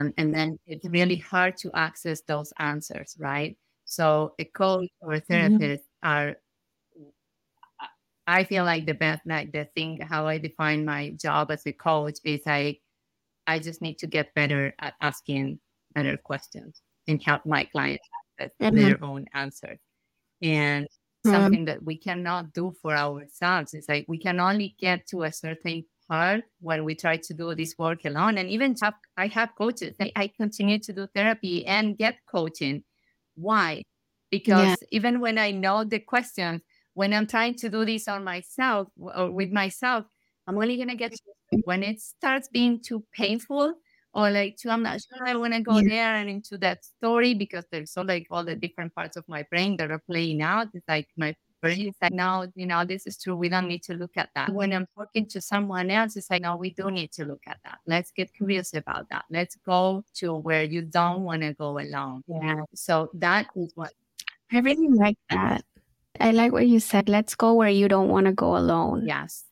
[0.01, 3.57] And, and then it's really hard to access those answers, right?
[3.85, 6.09] So a coach or a therapist mm-hmm.
[6.09, 6.37] are
[8.27, 11.73] I feel like the best like the thing how I define my job as a
[11.73, 12.81] coach is like
[13.47, 15.61] I just need to get better at asking
[15.95, 18.09] better questions and help my clients
[18.39, 18.77] get mm-hmm.
[18.77, 19.79] their own answers.
[20.43, 21.31] And mm-hmm.
[21.31, 25.33] something that we cannot do for ourselves is like we can only get to a
[25.33, 28.39] certain part when we try to do this work alone.
[28.39, 29.95] And even have, I have coaches.
[30.01, 32.83] I, I continue to do therapy and get coaching
[33.37, 33.83] why?
[34.31, 34.89] Because yeah.
[34.91, 36.63] even when I know the questions,
[36.97, 40.07] when I'm trying to do this on myself or with myself,
[40.47, 41.15] I'm only gonna get
[41.65, 43.75] when it starts being too painful
[44.15, 45.89] or like too, I'm not sure I want to go yeah.
[45.91, 49.43] there and into that story because there's so like all the different parts of my
[49.51, 50.69] brain that are playing out.
[50.73, 53.37] It's like my brain is like, no, you know, this is true.
[53.37, 54.49] We don't need to look at that.
[54.55, 57.59] When I'm talking to someone else, it's like, no, we do need to look at
[57.65, 57.81] that.
[57.87, 59.27] Let's get curious about that.
[59.31, 62.23] Let's go to where you don't want to go alone.
[62.27, 62.63] Yeah.
[62.75, 63.93] So that is what
[64.51, 65.63] I really like that.
[66.21, 67.09] I like what you said.
[67.09, 69.05] Let's go where you don't want to go alone.
[69.07, 69.45] Yes.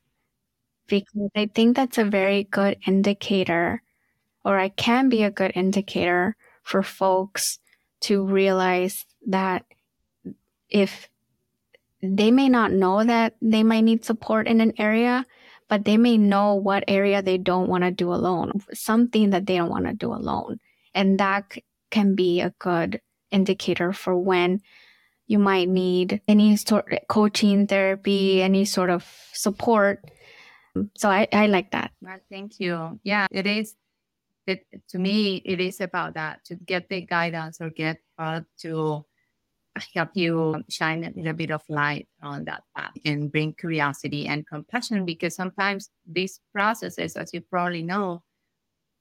[0.86, 3.82] Because I think that's a very good indicator,
[4.44, 7.58] or I can be a good indicator for folks
[8.00, 9.64] to realize that
[10.68, 11.08] if
[12.02, 15.24] they may not know that they might need support in an area,
[15.68, 19.56] but they may know what area they don't want to do alone, something that they
[19.56, 20.60] don't want to do alone.
[20.94, 21.56] And that
[21.90, 23.00] can be a good
[23.30, 24.60] indicator for when
[25.26, 30.04] you might need any sort of coaching therapy, any sort of support.
[30.96, 31.92] So I, I like that.
[32.00, 33.00] Well, thank you.
[33.04, 33.74] Yeah, it is.
[34.46, 39.06] It, to me, it is about that to get the guidance or get uh, to
[39.94, 44.46] help you shine a little bit of light on that path and bring curiosity and
[44.46, 48.22] compassion because sometimes these processes, as you probably know,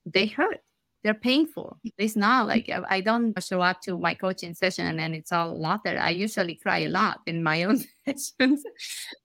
[0.06, 0.60] they hurt.
[1.04, 1.80] They're painful.
[1.98, 5.60] It's not like I don't show up to my coaching session and then it's all
[5.60, 5.98] laughter.
[6.00, 8.64] I usually cry a lot in my own sessions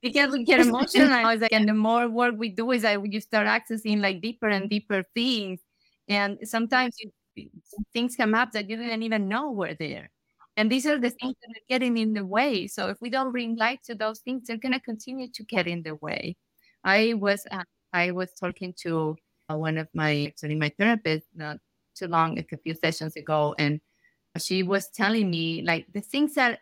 [0.02, 1.08] because we get emotional.
[1.08, 4.68] Like, and the more work we do is that you start accessing like deeper and
[4.68, 5.60] deeper things.
[6.08, 6.96] And sometimes
[7.36, 7.50] you,
[7.92, 10.10] things come up that you didn't even know were there
[10.58, 12.66] and these are the things that are getting in the way.
[12.66, 15.68] So if we don't bring light to those things, they're going to continue to get
[15.68, 16.36] in the way.
[16.82, 17.62] I was uh,
[17.92, 19.16] I was talking to
[19.48, 21.58] uh, one of my actually my therapist not
[21.98, 23.80] too long, like a few sessions ago, and
[24.38, 26.60] she was telling me like the things that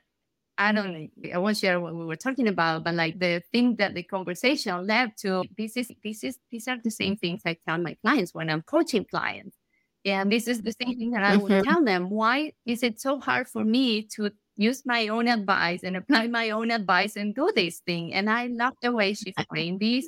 [0.59, 3.95] I don't I won't share what we were talking about, but like the thing that
[3.95, 7.78] the conversation led to this is this is these are the same things I tell
[7.78, 9.57] my clients when I'm coaching clients.
[10.05, 11.68] And this is the same thing that I would mm-hmm.
[11.68, 12.11] tell them.
[12.11, 16.51] Why is it so hard for me to use my own advice and apply my
[16.51, 18.14] own advice and do this thing?
[18.14, 20.07] And I love the way she explained this.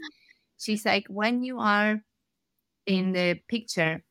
[0.59, 2.01] She's like, when you are
[2.87, 4.03] in the picture,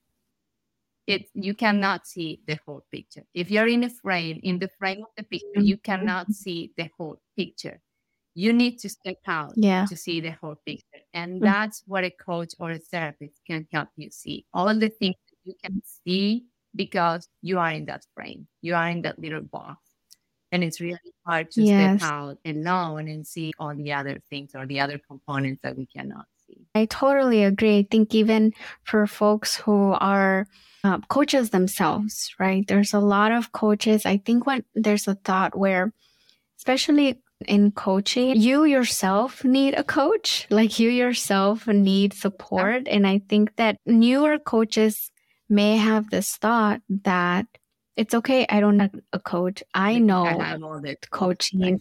[1.08, 3.24] it you cannot see the whole picture.
[3.34, 6.34] If you're in a frame, in the frame of the picture, you cannot mm-hmm.
[6.34, 7.82] see the whole picture.
[8.36, 9.86] You need to step out yeah.
[9.86, 11.02] to see the whole picture.
[11.14, 11.46] And mm-hmm.
[11.46, 14.46] that's what a coach or a therapist can help you see.
[14.54, 16.46] All the things you can see
[16.76, 19.82] because you are in that frame, you are in that little box.
[20.52, 22.00] And it's really hard to Yes.
[22.00, 25.86] step out alone and see all the other things or the other components that we
[25.86, 26.26] cannot.
[26.78, 27.80] I totally agree.
[27.80, 28.54] I think even
[28.84, 30.48] for folks who are
[30.84, 32.66] uh, coaches themselves, right?
[32.68, 34.06] There's a lot of coaches.
[34.06, 35.92] I think when there's a thought where,
[36.58, 42.88] especially in coaching, you yourself need a coach, like you yourself need support.
[42.88, 45.12] And I think that newer coaches
[45.50, 47.46] may have this thought that
[47.96, 48.46] it's okay.
[48.50, 49.64] I don't need a coach.
[49.74, 51.80] I know I have all the coaching.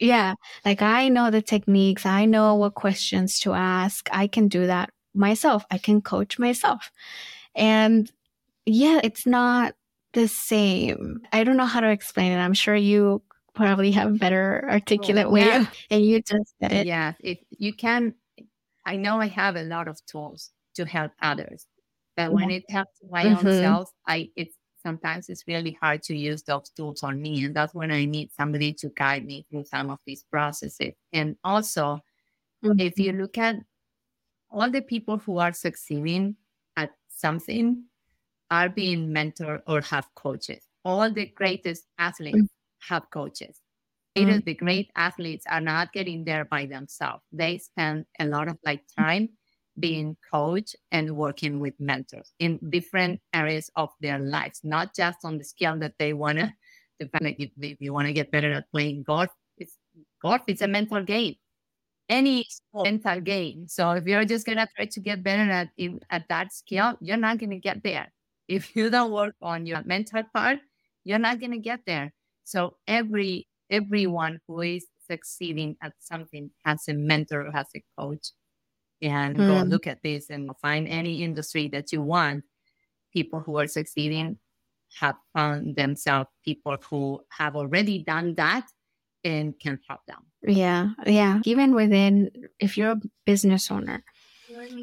[0.00, 0.34] Yeah,
[0.64, 2.06] like I know the techniques.
[2.06, 4.08] I know what questions to ask.
[4.12, 5.64] I can do that myself.
[5.70, 6.90] I can coach myself.
[7.56, 8.10] And
[8.66, 9.74] yeah, it's not
[10.14, 11.20] the same.
[11.32, 12.38] I don't know how to explain it.
[12.38, 13.22] I'm sure you
[13.54, 15.60] probably have a better articulate way yeah.
[15.68, 16.88] of, and you just said it.
[16.88, 18.14] Yeah, if you can,
[18.86, 21.66] I know I have a lot of tools to help others,
[22.16, 23.52] but when it comes to my own Mhm.
[23.52, 27.74] self, I it's sometimes it's really hard to use those tools on me, and that's
[27.74, 30.94] when I need somebody to guide me through some of these processes.
[31.12, 32.00] And also,
[32.62, 33.20] if you mm-hmm.
[33.20, 33.56] look at
[34.50, 36.36] all the people who are succeeding
[36.76, 37.84] at something
[38.50, 40.64] are being mentored or have coaches.
[40.84, 42.94] All the greatest athletes mm-hmm.
[42.94, 43.60] have coaches.
[44.14, 44.44] Even mm-hmm.
[44.46, 47.22] The great athletes are not getting there by themselves.
[47.30, 49.28] They spend a lot of like time
[49.80, 55.38] being coached and working with mentors in different areas of their lives, not just on
[55.38, 56.52] the skill that they want to
[56.98, 57.36] develop.
[57.38, 59.76] If, you want to get better at playing golf, it's
[60.22, 61.34] golf is a mental game
[62.08, 63.68] any mental game.
[63.68, 65.68] So if you're just gonna try to get better at
[66.10, 68.12] at that skill, you're not gonna get there.
[68.48, 70.58] If you don't work on your mental part,
[71.04, 72.12] you're not gonna get there.
[72.44, 78.32] So every everyone who is succeeding at something has a mentor, or has a coach,
[79.00, 79.70] and go Mm.
[79.70, 82.44] look at this and find any industry that you want.
[83.12, 84.38] People who are succeeding
[85.00, 88.66] have found themselves people who have already done that
[89.24, 90.26] and can help them.
[90.42, 91.40] Yeah, yeah.
[91.44, 94.04] Even within, if you're a business owner,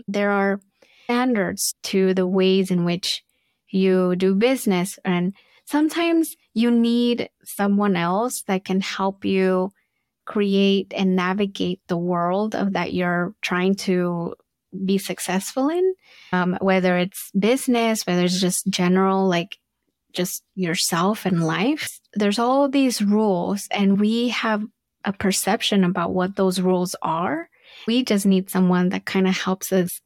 [0.07, 0.59] there are
[1.05, 3.23] standards to the ways in which
[3.69, 4.99] you do business.
[5.05, 5.33] And
[5.65, 9.71] sometimes you need someone else that can help you
[10.25, 14.35] create and navigate the world of that you're trying to
[14.83, 15.93] be successful in,
[16.33, 19.57] um, whether it's business, whether it's just general, like
[20.11, 21.99] just yourself and life.
[22.13, 24.63] There's all these rules, and we have
[25.03, 27.49] a perception about what those rules are.
[27.87, 30.01] We just need someone that kind of helps us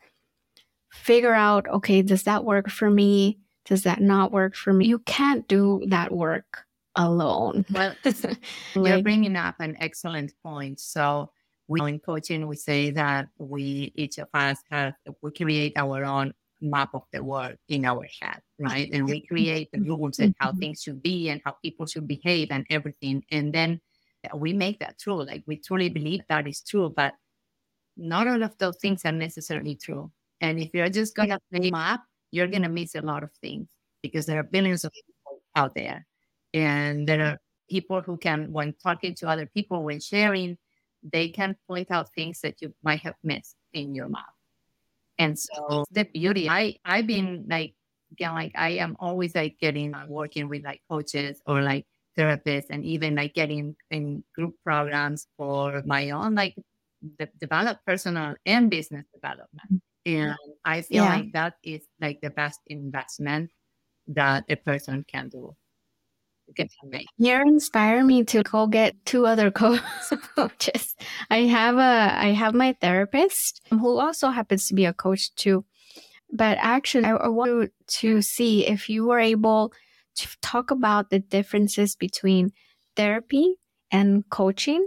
[0.92, 3.40] figure out okay, does that work for me?
[3.66, 4.88] Does that not work for me?
[4.88, 6.66] You can't do that work
[6.96, 7.66] alone.
[7.74, 7.96] Well,
[8.76, 10.80] you're bringing up an excellent point.
[10.80, 11.32] So,
[11.68, 16.34] we in coaching, we say that we each of us have we create our own
[16.62, 18.90] map of the world in our head, right?
[18.92, 20.60] And we create the rules and how Mhm.
[20.60, 23.24] things should be and how people should behave and everything.
[23.32, 23.82] And then
[24.36, 25.24] we make that true.
[25.24, 27.14] Like we truly believe that is true, but
[27.98, 30.12] not all of those things are necessarily true.
[30.42, 33.70] And if you're just gonna play map, you're gonna miss a lot of things
[34.04, 36.08] because there are billions of people out there.
[36.54, 37.38] And there are
[37.70, 40.58] people who can, when talking to other people, when sharing,
[41.04, 44.34] they can point out things that you might have missed in your map.
[45.18, 47.76] And so the beauty, I I've been like,
[48.18, 51.86] yeah, like I am always like getting uh, working with like coaches or like
[52.18, 56.56] therapists, and even like getting in group programs for my own like
[57.18, 59.84] de- develop personal and business development.
[60.06, 60.34] And
[60.66, 61.16] I feel Yeah.
[61.16, 63.52] like that is like the best investment
[64.08, 65.56] that a person can do.
[66.56, 67.08] Can make.
[67.18, 69.80] You're inspiring me to go get two other co-
[70.36, 70.96] coaches.
[71.30, 75.66] I have a I have my therapist who also happens to be a coach too.
[76.32, 79.74] But actually, I, I want to see if you were able
[80.16, 82.52] to talk about the differences between
[82.96, 83.56] therapy
[83.92, 84.86] and coaching,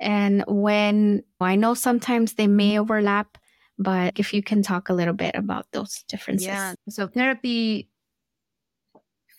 [0.00, 3.38] and when I know sometimes they may overlap,
[3.78, 6.48] but if you can talk a little bit about those differences.
[6.48, 6.74] Yeah.
[6.88, 7.88] So therapy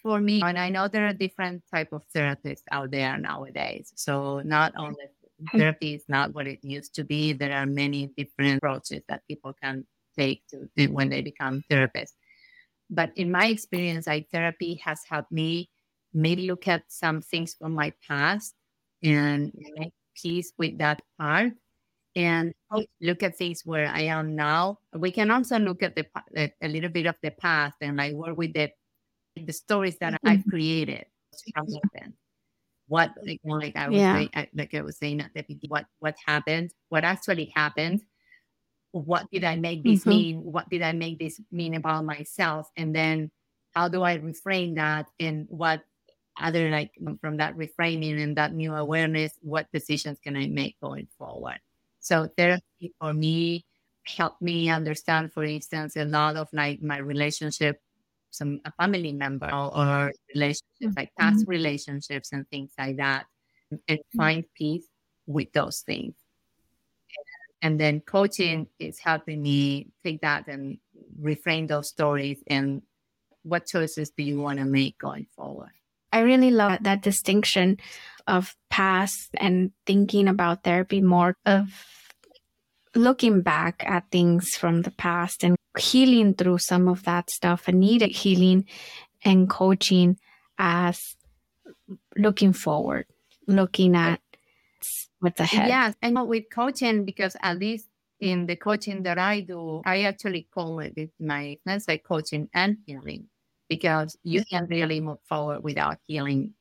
[0.05, 3.91] for me, and I know there are different type of therapists out there nowadays.
[3.95, 5.05] So not only
[5.51, 7.33] therapy is not what it used to be.
[7.33, 9.83] There are many different approaches that people can
[10.15, 12.13] take to when they become therapists.
[12.87, 15.71] But in my experience, i therapy has helped me
[16.13, 18.53] maybe look at some things from my past
[19.01, 21.51] and make peace with that part
[22.15, 22.85] and oh.
[23.01, 24.77] look at things where I am now.
[24.93, 26.05] We can also look at the
[26.37, 28.69] a, a little bit of the past and like work with the
[29.35, 31.05] the stories that I've created.
[31.55, 32.13] How happened?
[32.87, 34.11] What like, like I was Yeah.
[34.11, 36.71] saying, I- like I was saying at the beginning, what what happened?
[36.89, 38.03] What actually happened?
[38.91, 40.07] What did I make this Mhm.
[40.07, 40.43] mean?
[40.43, 42.69] What did I make this mean about myself?
[42.77, 43.31] And then
[43.73, 45.07] how do I reframe that?
[45.19, 45.83] And what
[46.39, 51.07] other like from that reframing and that new awareness, what decisions can I make going
[51.17, 51.59] forward?
[51.99, 53.65] So therapy for me
[54.05, 57.81] helped me understand, for instance, a lot of like my relationship,
[58.37, 61.51] some a family member or, or relationships, like past mm-hmm.
[61.51, 63.25] relationships and things like that,
[63.71, 64.17] and mm-hmm.
[64.17, 64.87] find peace
[65.25, 66.15] with those things.
[67.61, 70.77] And then coaching is helping me take that and
[71.19, 72.83] reframe those stories and
[73.45, 75.69] what choices do you want to make going forward?
[76.11, 77.77] I really love that distinction
[78.27, 81.69] of past and thinking about therapy more of
[82.95, 87.79] looking back at things from the past and healing through some of that stuff and
[87.79, 88.65] needed healing
[89.23, 90.17] and coaching
[90.57, 91.15] as
[92.17, 93.05] looking forward,
[93.47, 94.21] looking at
[95.19, 95.67] what's ahead.
[95.67, 95.95] Yes.
[96.01, 97.87] And with coaching, because at least
[98.19, 102.49] in the coaching that I do, I actually call it with my let's say coaching
[102.53, 103.27] and healing
[103.67, 106.53] because you can't really move forward without healing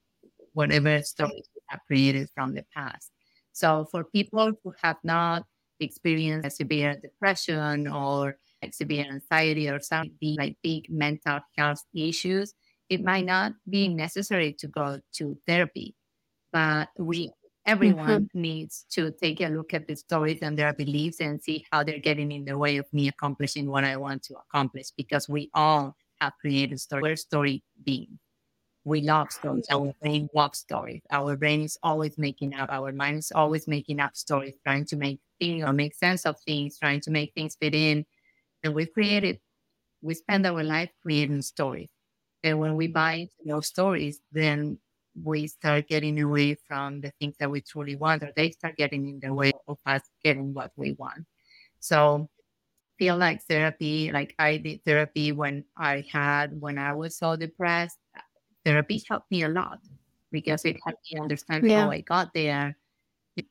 [0.54, 3.10] whatever stories you have created from the past.
[3.52, 5.44] So for people who have not
[5.80, 8.36] experienced a severe depression or
[8.72, 12.54] severe anxiety or some big, like big mental health issues,
[12.88, 15.96] it might not be necessary to go to therapy.
[16.52, 17.32] But we
[17.66, 18.40] everyone mm-hmm.
[18.40, 21.98] needs to take a look at the stories and their beliefs and see how they're
[21.98, 25.96] getting in the way of me accomplishing what I want to accomplish because we all
[26.20, 27.02] have created story.
[27.02, 28.18] We're story being.
[28.84, 29.66] We love stories.
[29.70, 31.00] Our brain loves stories.
[31.10, 32.70] Our brain is always making up.
[32.70, 36.36] Our mind is always making up stories, trying to make things or make sense of
[36.40, 38.04] things, trying to make things fit in.
[38.64, 39.38] And we've created,
[40.02, 41.90] we spend our life creating stories.
[42.42, 44.78] And when we buy into those stories, then
[45.22, 49.06] we start getting away from the things that we truly want, or they start getting
[49.08, 51.26] in the way of us getting what we want.
[51.78, 52.28] So
[52.98, 57.98] feel like therapy, like I did therapy when I had, when I was so depressed,
[58.64, 59.78] therapy helped me a lot
[60.32, 61.82] because it helped me understand yeah.
[61.82, 62.76] how I got there.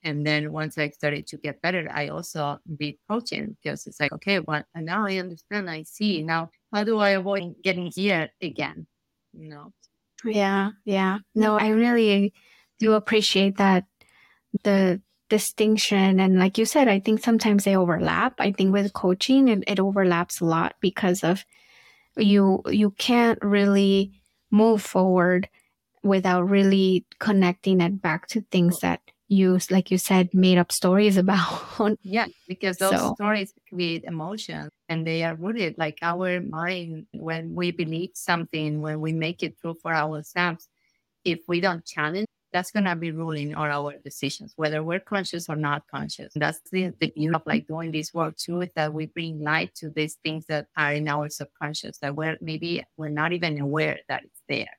[0.03, 4.13] And then once I started to get better, I also did coaching because it's like,
[4.13, 6.23] okay, well, now I understand, I see.
[6.23, 8.87] Now, how do I avoid getting here again?
[9.33, 9.73] You know?
[10.25, 11.19] Yeah, yeah.
[11.35, 12.33] No, I really
[12.79, 13.85] do appreciate that
[14.63, 18.35] the distinction and like you said, I think sometimes they overlap.
[18.39, 21.43] I think with coaching it, it overlaps a lot because of
[22.15, 24.11] you you can't really
[24.51, 25.49] move forward
[26.03, 31.17] without really connecting it back to things that you like you said made up stories
[31.23, 33.13] about yeah because those so.
[33.15, 38.99] stories create emotion and they are rooted like our mind when we believe something when
[38.99, 40.67] we make it true for ourselves
[41.23, 45.49] if we don't challenge that's going to be ruling all our decisions whether we're conscious
[45.49, 48.93] or not conscious that's the, the beauty of like doing this work too is that
[48.93, 53.09] we bring light to these things that are in our subconscious that we're maybe we're
[53.09, 54.77] not even aware that it's there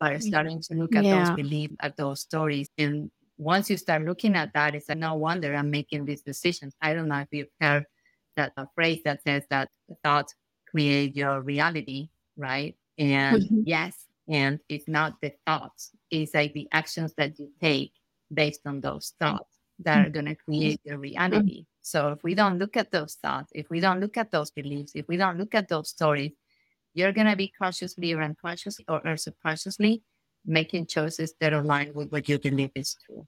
[0.00, 0.20] but mm-hmm.
[0.20, 1.24] starting to look at yeah.
[1.24, 5.14] those beliefs at those stories and once you start looking at that, it's like, no
[5.14, 6.74] wonder I'm making these decisions.
[6.80, 7.84] I don't know if you've heard
[8.36, 9.68] that a phrase that says that
[10.02, 10.34] thoughts
[10.70, 12.76] create your reality, right?
[12.98, 13.60] And mm-hmm.
[13.64, 17.92] yes, and it's not the thoughts, it's like the actions that you take
[18.32, 21.66] based on those thoughts that are going to create your reality.
[21.82, 24.92] So if we don't look at those thoughts, if we don't look at those beliefs,
[24.94, 26.32] if we don't look at those stories,
[26.94, 30.02] you're going to be consciously or unconsciously or, or subconsciously
[30.46, 33.26] making choices that align with what you believe is true.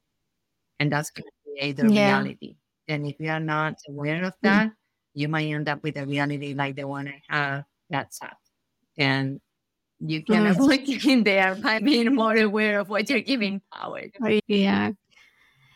[0.79, 2.19] And that's going to create the yeah.
[2.19, 2.57] reality.
[2.87, 5.21] And if you are not aware of that, mm-hmm.
[5.21, 8.39] you might end up with a reality like the one I have that's up.
[8.97, 9.41] And
[10.01, 10.61] you can mm-hmm.
[10.61, 14.03] avoid getting there by being more aware of what you're giving power.
[14.47, 14.93] Yeah.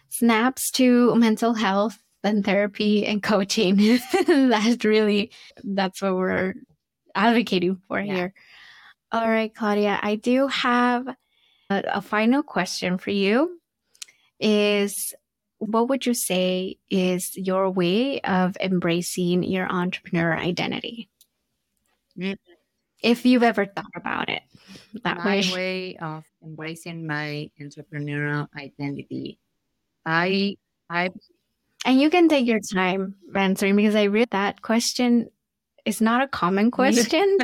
[0.09, 3.77] Snaps to mental health and therapy and coaching.
[4.27, 5.33] that's really
[5.65, 6.55] that's what we're
[7.15, 8.15] advocating for yeah.
[8.15, 8.35] here.
[9.11, 11.07] All right, Claudia, I do have
[11.73, 13.61] a, a final question for you
[14.41, 15.15] is
[15.59, 21.09] what would you say is your way of embracing your entrepreneur identity?
[22.19, 22.33] Mm-hmm.
[23.03, 24.43] If you've ever thought about it
[25.05, 25.53] that my way.
[25.53, 29.39] way of embracing my entrepreneurial identity.
[30.05, 30.57] I
[30.91, 31.11] I
[31.85, 35.31] and you can take your time answering because I read that question
[35.85, 37.39] is not a common question.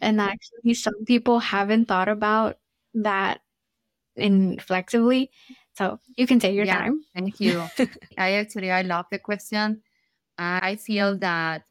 [0.00, 2.58] and actually some people haven't thought about
[2.94, 3.41] that
[4.16, 5.30] inflexibly.
[5.76, 7.02] So you can take your yeah, time.
[7.14, 7.64] Thank you.
[8.18, 9.82] I actually I love the question.
[10.38, 11.62] I feel that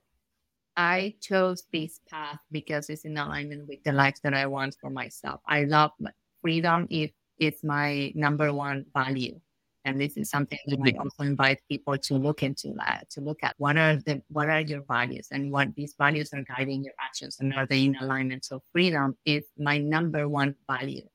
[0.78, 4.90] I chose this path because it's in alignment with the life that I want for
[4.90, 5.42] myself.
[5.48, 5.92] I love
[6.42, 6.88] freedom.
[6.90, 9.40] If it's my number one value,
[9.84, 13.40] and this is something that I also invite people to look into that, to look
[13.42, 16.94] at what are the what are your values and what these values are guiding your
[17.00, 18.46] actions and are they in alignment.
[18.46, 21.08] So freedom is my number one value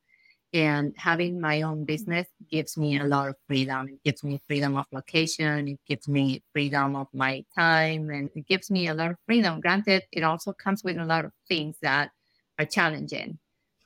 [0.56, 3.88] And having my own business gives me a lot of freedom.
[3.90, 5.68] It gives me freedom of location.
[5.68, 9.60] It gives me freedom of my time and it gives me a lot of freedom.
[9.60, 12.10] Granted, it also comes with a lot of things that
[12.58, 13.38] are challenging,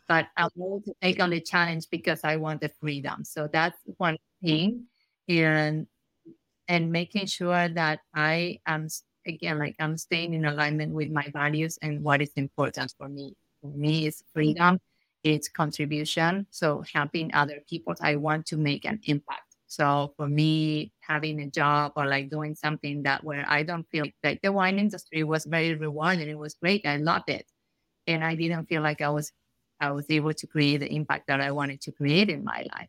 [0.06, 3.24] but I'm willing to take on the challenge because I want the freedom.
[3.24, 4.84] So that's one thing.
[5.28, 5.88] And
[6.68, 8.86] and making sure that I am
[9.26, 13.34] again like I'm staying in alignment with my values and what is important for me.
[13.60, 14.78] For me is freedom
[15.22, 16.46] it's contribution.
[16.50, 19.56] So helping other people, I want to make an impact.
[19.66, 24.06] So for me, having a job or like doing something that where I don't feel
[24.24, 26.28] like the wine industry was very rewarding.
[26.28, 26.84] It was great.
[26.86, 27.46] I loved it.
[28.06, 29.32] And I didn't feel like I was
[29.80, 32.88] I was able to create the impact that I wanted to create in my life.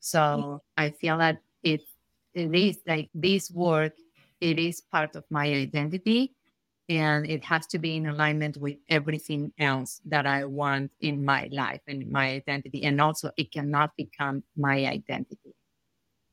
[0.00, 1.82] So I feel that it
[2.34, 3.94] it is like this work,
[4.40, 6.34] it is part of my identity
[6.88, 11.48] and it has to be in alignment with everything else that I want in my
[11.50, 12.84] life and my identity.
[12.84, 15.54] And also, it cannot become my identity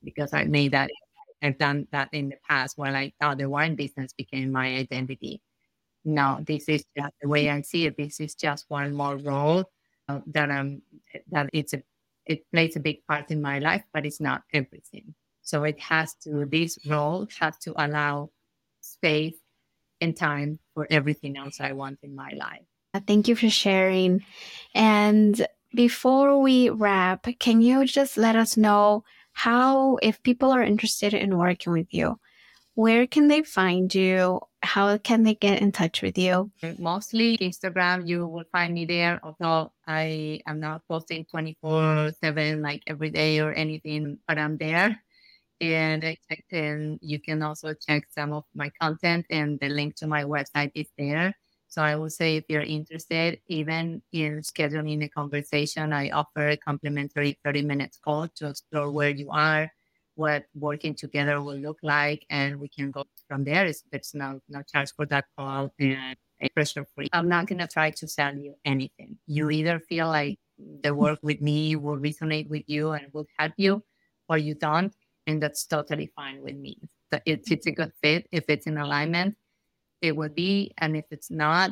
[0.03, 0.89] because I made that,
[1.41, 5.41] I've done that in the past where I thought the wine business became my identity.
[6.03, 7.95] No, this is just the way I see it.
[7.95, 9.65] This is just one more role
[10.09, 10.81] uh, that I'm,
[11.31, 11.83] that it's a,
[12.25, 15.13] it plays a big part in my life, but it's not everything.
[15.43, 18.31] So it has to, this role has to allow
[18.81, 19.35] space
[20.01, 22.65] and time for everything else I want in my life.
[22.93, 24.23] Uh, thank you for sharing.
[24.75, 31.13] And before we wrap, can you just let us know how, if people are interested
[31.13, 32.19] in working with you,
[32.73, 34.41] where can they find you?
[34.63, 36.51] How can they get in touch with you?
[36.77, 39.19] Mostly Instagram, you will find me there.
[39.23, 45.01] Although I am not posting 24 7 like every day or anything, but I'm there
[45.61, 46.17] and I.
[47.01, 50.87] You can also check some of my content, and the link to my website is
[50.97, 51.33] there.
[51.67, 56.57] So I would say if you're interested, even in scheduling a conversation, I offer a
[56.57, 59.71] complimentary 30 minutes call to explore where you are,
[60.15, 63.65] what working together will look like, and we can go from there.
[63.65, 66.17] It's, there's no, no charge for that call and
[66.53, 67.07] pressure free.
[67.13, 69.17] I'm not going to try to sell you anything.
[69.27, 70.39] You either feel like
[70.83, 73.81] the work with me will resonate with you and will help you,
[74.27, 74.93] or you don't
[75.31, 76.77] and that's totally fine with me.
[77.25, 79.35] If it's a good fit, if it's in alignment,
[80.01, 80.73] it would be.
[80.77, 81.71] And if it's not,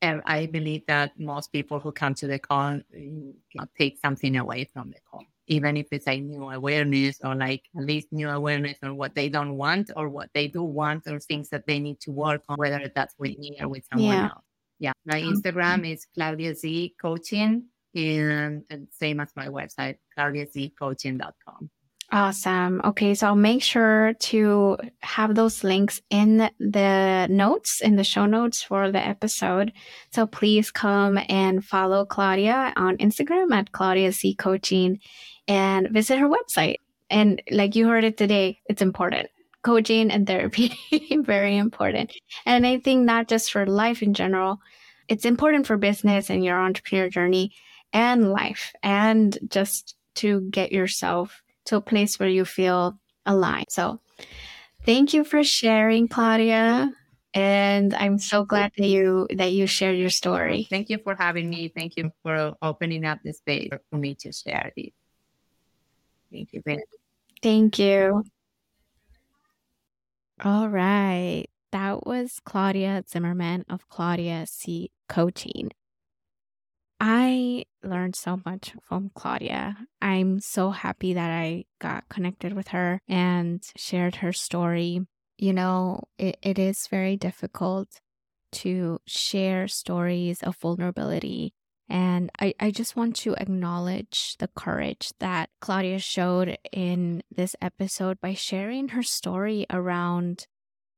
[0.00, 2.80] and I believe that most people who come to the call
[3.76, 7.84] take something away from the call, even if it's a new awareness or like at
[7.84, 11.48] least new awareness on what they don't want or what they do want or things
[11.48, 14.24] that they need to work on, whether that's with me or with someone yeah.
[14.24, 14.44] else.
[14.78, 14.92] Yeah.
[15.04, 15.32] My mm-hmm.
[15.32, 17.64] Instagram is Claudia Z Coaching
[17.94, 21.70] and, and same as my website, claudiazcoaching.com.
[22.10, 22.80] Awesome.
[22.84, 28.24] Okay, so I'll make sure to have those links in the notes, in the show
[28.24, 29.72] notes for the episode.
[30.10, 35.00] So please come and follow Claudia on Instagram at Claudia Z Coaching
[35.46, 36.76] and visit her website.
[37.10, 39.28] And like you heard it today, it's important.
[39.62, 40.72] Coaching and therapy,
[41.24, 42.14] very important.
[42.46, 44.60] And I think not just for life in general,
[45.08, 47.52] it's important for business and your entrepreneur journey
[47.92, 53.66] and life and just to get yourself to a place where you feel aligned.
[53.70, 54.00] So
[54.84, 56.90] thank you for sharing, Claudia.
[57.34, 60.66] And I'm so glad that you that you shared your story.
[60.70, 61.68] Thank you for having me.
[61.68, 64.92] Thank you for opening up this space for me to share it.
[66.32, 66.62] Thank you.
[67.42, 68.24] Thank you.
[70.42, 71.46] All right.
[71.70, 75.70] That was Claudia Zimmermann of Claudia Z Coaching.
[77.00, 79.76] I learned so much from Claudia.
[80.02, 85.06] I'm so happy that I got connected with her and shared her story.
[85.36, 88.00] You know, it, it is very difficult
[88.50, 91.52] to share stories of vulnerability.
[91.88, 98.20] And I, I just want to acknowledge the courage that Claudia showed in this episode
[98.20, 100.46] by sharing her story around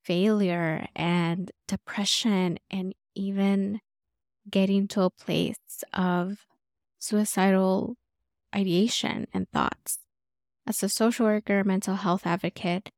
[0.03, 3.81] failure and depression and even
[4.51, 6.47] getting to a place of
[6.99, 7.97] suicidal
[8.55, 9.99] ideation and thoughts.
[10.67, 12.91] As a social worker, mental health advocate,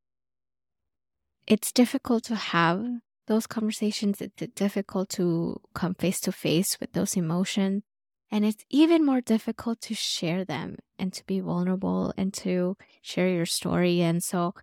[1.47, 2.85] it's difficult to have
[3.27, 4.21] those conversations.
[4.21, 7.83] It's difficult to come face to face with those emotions.
[8.31, 13.29] And it's even more difficult to share them and to be vulnerable and to share
[13.29, 14.01] your story.
[14.01, 14.55] And so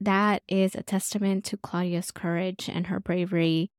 [0.00, 3.70] that is a testament to Claudia's courage and her bravery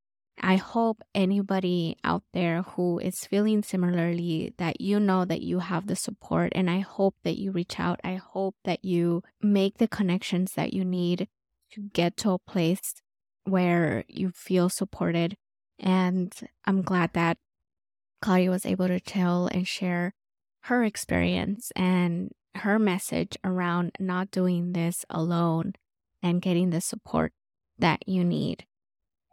[0.41, 5.87] I hope anybody out there who is feeling similarly that you know that you have
[5.87, 7.99] the support and I hope that you reach out.
[8.03, 11.27] I hope that you make the connections that you need
[11.71, 12.95] to get to a place
[13.43, 15.35] where you feel supported.
[15.79, 16.33] And
[16.65, 17.37] I'm glad that
[18.21, 20.13] Claudia was able to tell and share
[20.63, 25.73] her experience and her message around not doing this alone
[26.21, 27.33] and getting the support
[27.77, 28.65] that you need.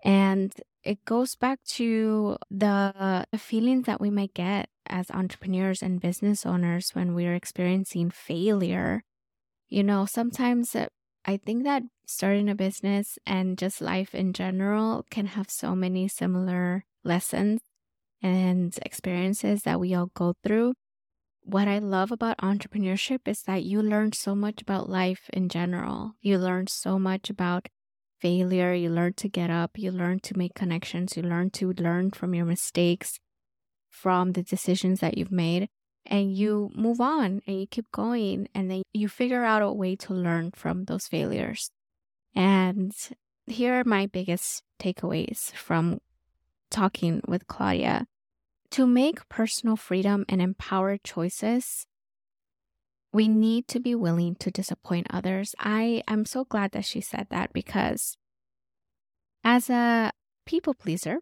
[0.06, 0.54] And
[0.84, 6.92] it goes back to the feelings that we might get as entrepreneurs and business owners
[6.94, 9.02] when we're experiencing failure.
[9.68, 10.88] You know, sometimes uh,
[11.24, 16.08] I think that starting a business and just life in general can have so many
[16.08, 17.62] similar lessons
[18.22, 20.74] and experiences that we all go through.
[21.42, 26.14] What I love about entrepreneurship is that you learn so much about life in general.
[26.20, 27.68] You learn so much about
[28.20, 28.74] failure.
[28.74, 29.78] You learn to get up.
[29.78, 31.16] You learn to make connections.
[31.16, 33.18] You learn to learn from your mistakes,
[33.90, 35.68] from the decisions that you've made.
[36.04, 38.48] And you move on and you keep going.
[38.54, 41.70] And then you figure out a way to learn from those failures.
[42.34, 42.92] And
[43.46, 45.98] here are my biggest takeaways from
[46.70, 48.06] talking with Claudia.
[48.70, 51.86] To make personal freedom and empowered choices,
[53.16, 55.54] we need to be willing to disappoint others.
[55.58, 58.18] I am so glad that she said that because
[59.42, 60.12] as a
[60.44, 61.20] people pleaser,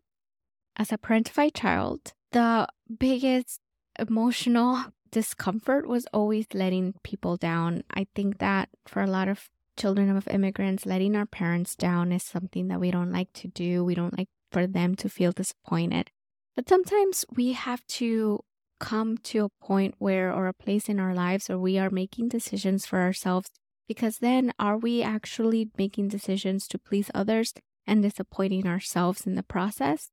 [0.76, 2.66] as a parentified child, the
[2.98, 3.60] biggest
[3.96, 7.84] emotional discomfort was always letting people down.
[7.92, 12.24] I think that for a lot of children of immigrants, letting our parents down is
[12.24, 13.84] something that we don't like to do.
[13.84, 16.10] We don't like for them to feel disappointed.
[16.56, 18.40] But sometimes we have to
[18.84, 22.28] come to a point where, or a place in our lives where we are making
[22.28, 23.48] decisions for ourselves,
[23.88, 27.54] because then are we actually making decisions to please others
[27.86, 30.10] and disappointing ourselves in the process?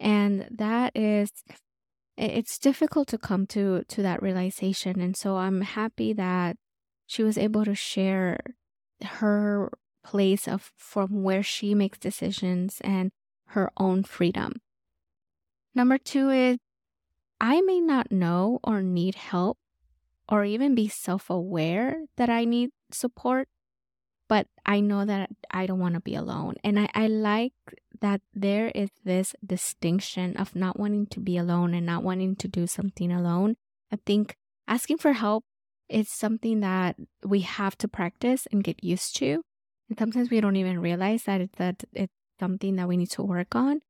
[0.00, 1.30] And that is,
[2.16, 5.00] it's difficult to come to, to that realization.
[5.00, 6.56] And so I'm happy that
[7.06, 8.40] she was able to share
[9.02, 9.70] her
[10.02, 13.10] place of from where she makes decisions and
[13.48, 14.54] her own freedom.
[15.74, 16.58] Number two is
[17.40, 19.58] I may not know or need help
[20.28, 23.48] or even be self aware that I need support,
[24.28, 26.54] but I know that I don't want to be alone.
[26.64, 27.52] And I, I like
[28.00, 32.48] that there is this distinction of not wanting to be alone and not wanting to
[32.48, 33.56] do something alone.
[33.92, 35.44] I think asking for help
[35.88, 39.42] is something that we have to practice and get used to.
[39.88, 43.22] And sometimes we don't even realize that it's that it's something that we need to
[43.22, 43.82] work on.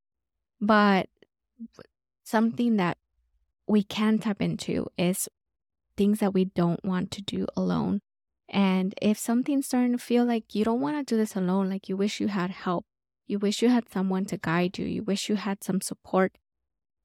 [0.60, 1.08] But
[2.24, 2.98] something that
[3.66, 5.28] we can tap into is
[5.96, 8.00] things that we don't want to do alone.
[8.48, 11.88] And if something's starting to feel like you don't want to do this alone, like
[11.88, 12.84] you wish you had help,
[13.26, 16.36] you wish you had someone to guide you, you wish you had some support,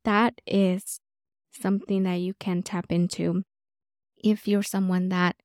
[0.04, 1.00] that is
[1.52, 3.44] something that you can tap into.
[4.18, 5.38] If you're someone that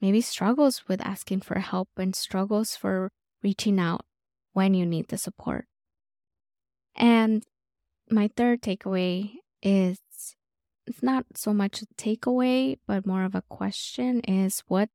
[0.00, 3.10] maybe struggles with asking for help and struggles for
[3.42, 4.02] reaching out
[4.52, 5.66] when you need the support.
[6.94, 7.44] And
[8.10, 9.98] my third takeaway is
[10.90, 14.90] it's not so much a takeaway, but more of a question is what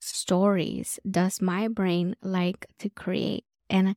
[0.00, 3.44] stories does my brain like to create?
[3.68, 3.94] And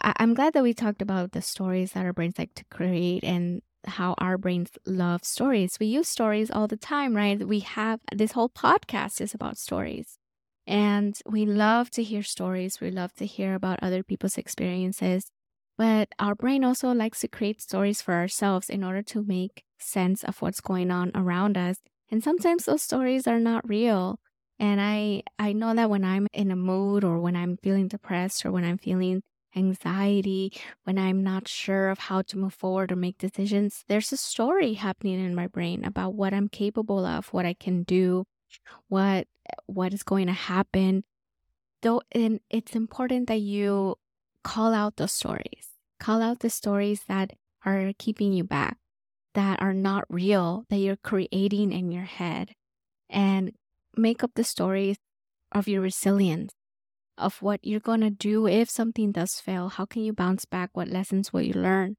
[0.00, 3.24] I- am glad that we talked about the stories that our brains like to create
[3.24, 5.78] and how our brains love stories.
[5.80, 7.46] We use stories all the time, right?
[7.46, 10.18] We have this whole podcast is about stories.
[10.66, 12.80] And we love to hear stories.
[12.80, 15.30] We love to hear about other people's experiences.
[15.78, 20.24] But our brain also likes to create stories for ourselves in order to make sense
[20.24, 21.78] of what's going on around us.
[22.10, 24.18] And sometimes those stories are not real.
[24.58, 28.44] And I, I know that when I'm in a mood or when I'm feeling depressed
[28.44, 29.22] or when I'm feeling
[29.56, 30.52] anxiety,
[30.84, 34.74] when I'm not sure of how to move forward or make decisions, there's a story
[34.74, 38.24] happening in my brain about what I'm capable of, what I can do,
[38.88, 39.26] what
[39.66, 41.04] what is going to happen.
[41.82, 43.96] Though and it's important that you
[44.44, 45.68] call out those stories.
[45.98, 47.32] Call out the stories that
[47.64, 48.78] are keeping you back,
[49.34, 52.52] that are not real, that you're creating in your head.
[53.08, 53.52] And
[53.96, 54.96] make up the stories
[55.52, 56.52] of your resilience,
[57.18, 59.68] of what you're going to do if something does fail.
[59.68, 60.70] How can you bounce back?
[60.72, 61.96] What lessons will you learn?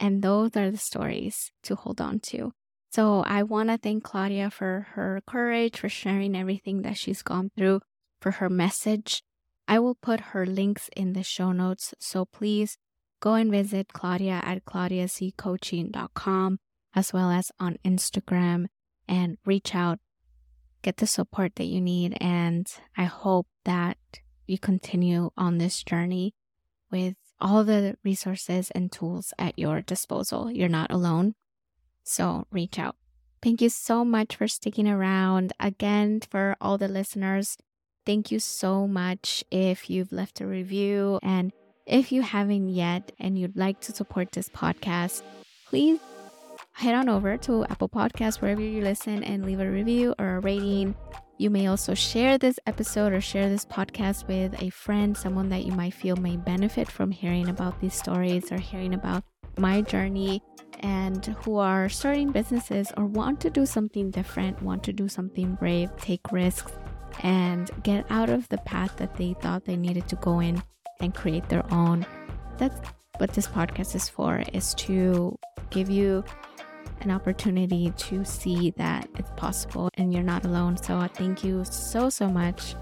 [0.00, 2.52] And those are the stories to hold on to.
[2.90, 7.50] So I want to thank Claudia for her courage, for sharing everything that she's gone
[7.56, 7.80] through,
[8.20, 9.22] for her message.
[9.68, 11.94] I will put her links in the show notes.
[12.00, 12.76] So please
[13.22, 16.58] go and visit Claudia at claudiazcoaching.com
[16.94, 18.66] as well as on Instagram
[19.08, 20.00] and reach out,
[20.82, 22.18] get the support that you need.
[22.20, 22.66] And
[22.96, 23.96] I hope that
[24.46, 26.34] you continue on this journey
[26.90, 30.50] with all the resources and tools at your disposal.
[30.50, 31.34] You're not alone.
[32.02, 32.96] So reach out.
[33.40, 35.52] Thank you so much for sticking around.
[35.60, 37.56] Again, for all the listeners,
[38.04, 41.52] thank you so much if you've left a review and
[41.86, 45.22] if you haven't yet and you'd like to support this podcast,
[45.66, 45.98] please
[46.72, 50.40] head on over to Apple Podcasts, wherever you listen, and leave a review or a
[50.40, 50.94] rating.
[51.38, 55.64] You may also share this episode or share this podcast with a friend, someone that
[55.64, 59.24] you might feel may benefit from hearing about these stories or hearing about
[59.58, 60.42] my journey
[60.80, 65.54] and who are starting businesses or want to do something different, want to do something
[65.56, 66.72] brave, take risks,
[67.22, 70.62] and get out of the path that they thought they needed to go in
[71.02, 72.06] and create their own.
[72.56, 72.80] That's
[73.18, 75.38] what this podcast is for, is to
[75.70, 76.24] give you
[77.00, 80.76] an opportunity to see that it's possible and you're not alone.
[80.76, 82.74] So thank you so, so much.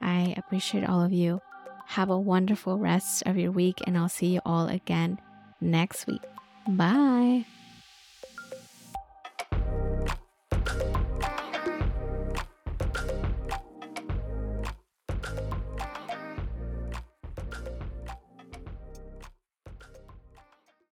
[0.00, 1.40] I appreciate all of you.
[1.86, 5.18] Have a wonderful rest of your week, and I'll see you all again
[5.60, 6.22] next week.
[6.68, 7.46] Bye.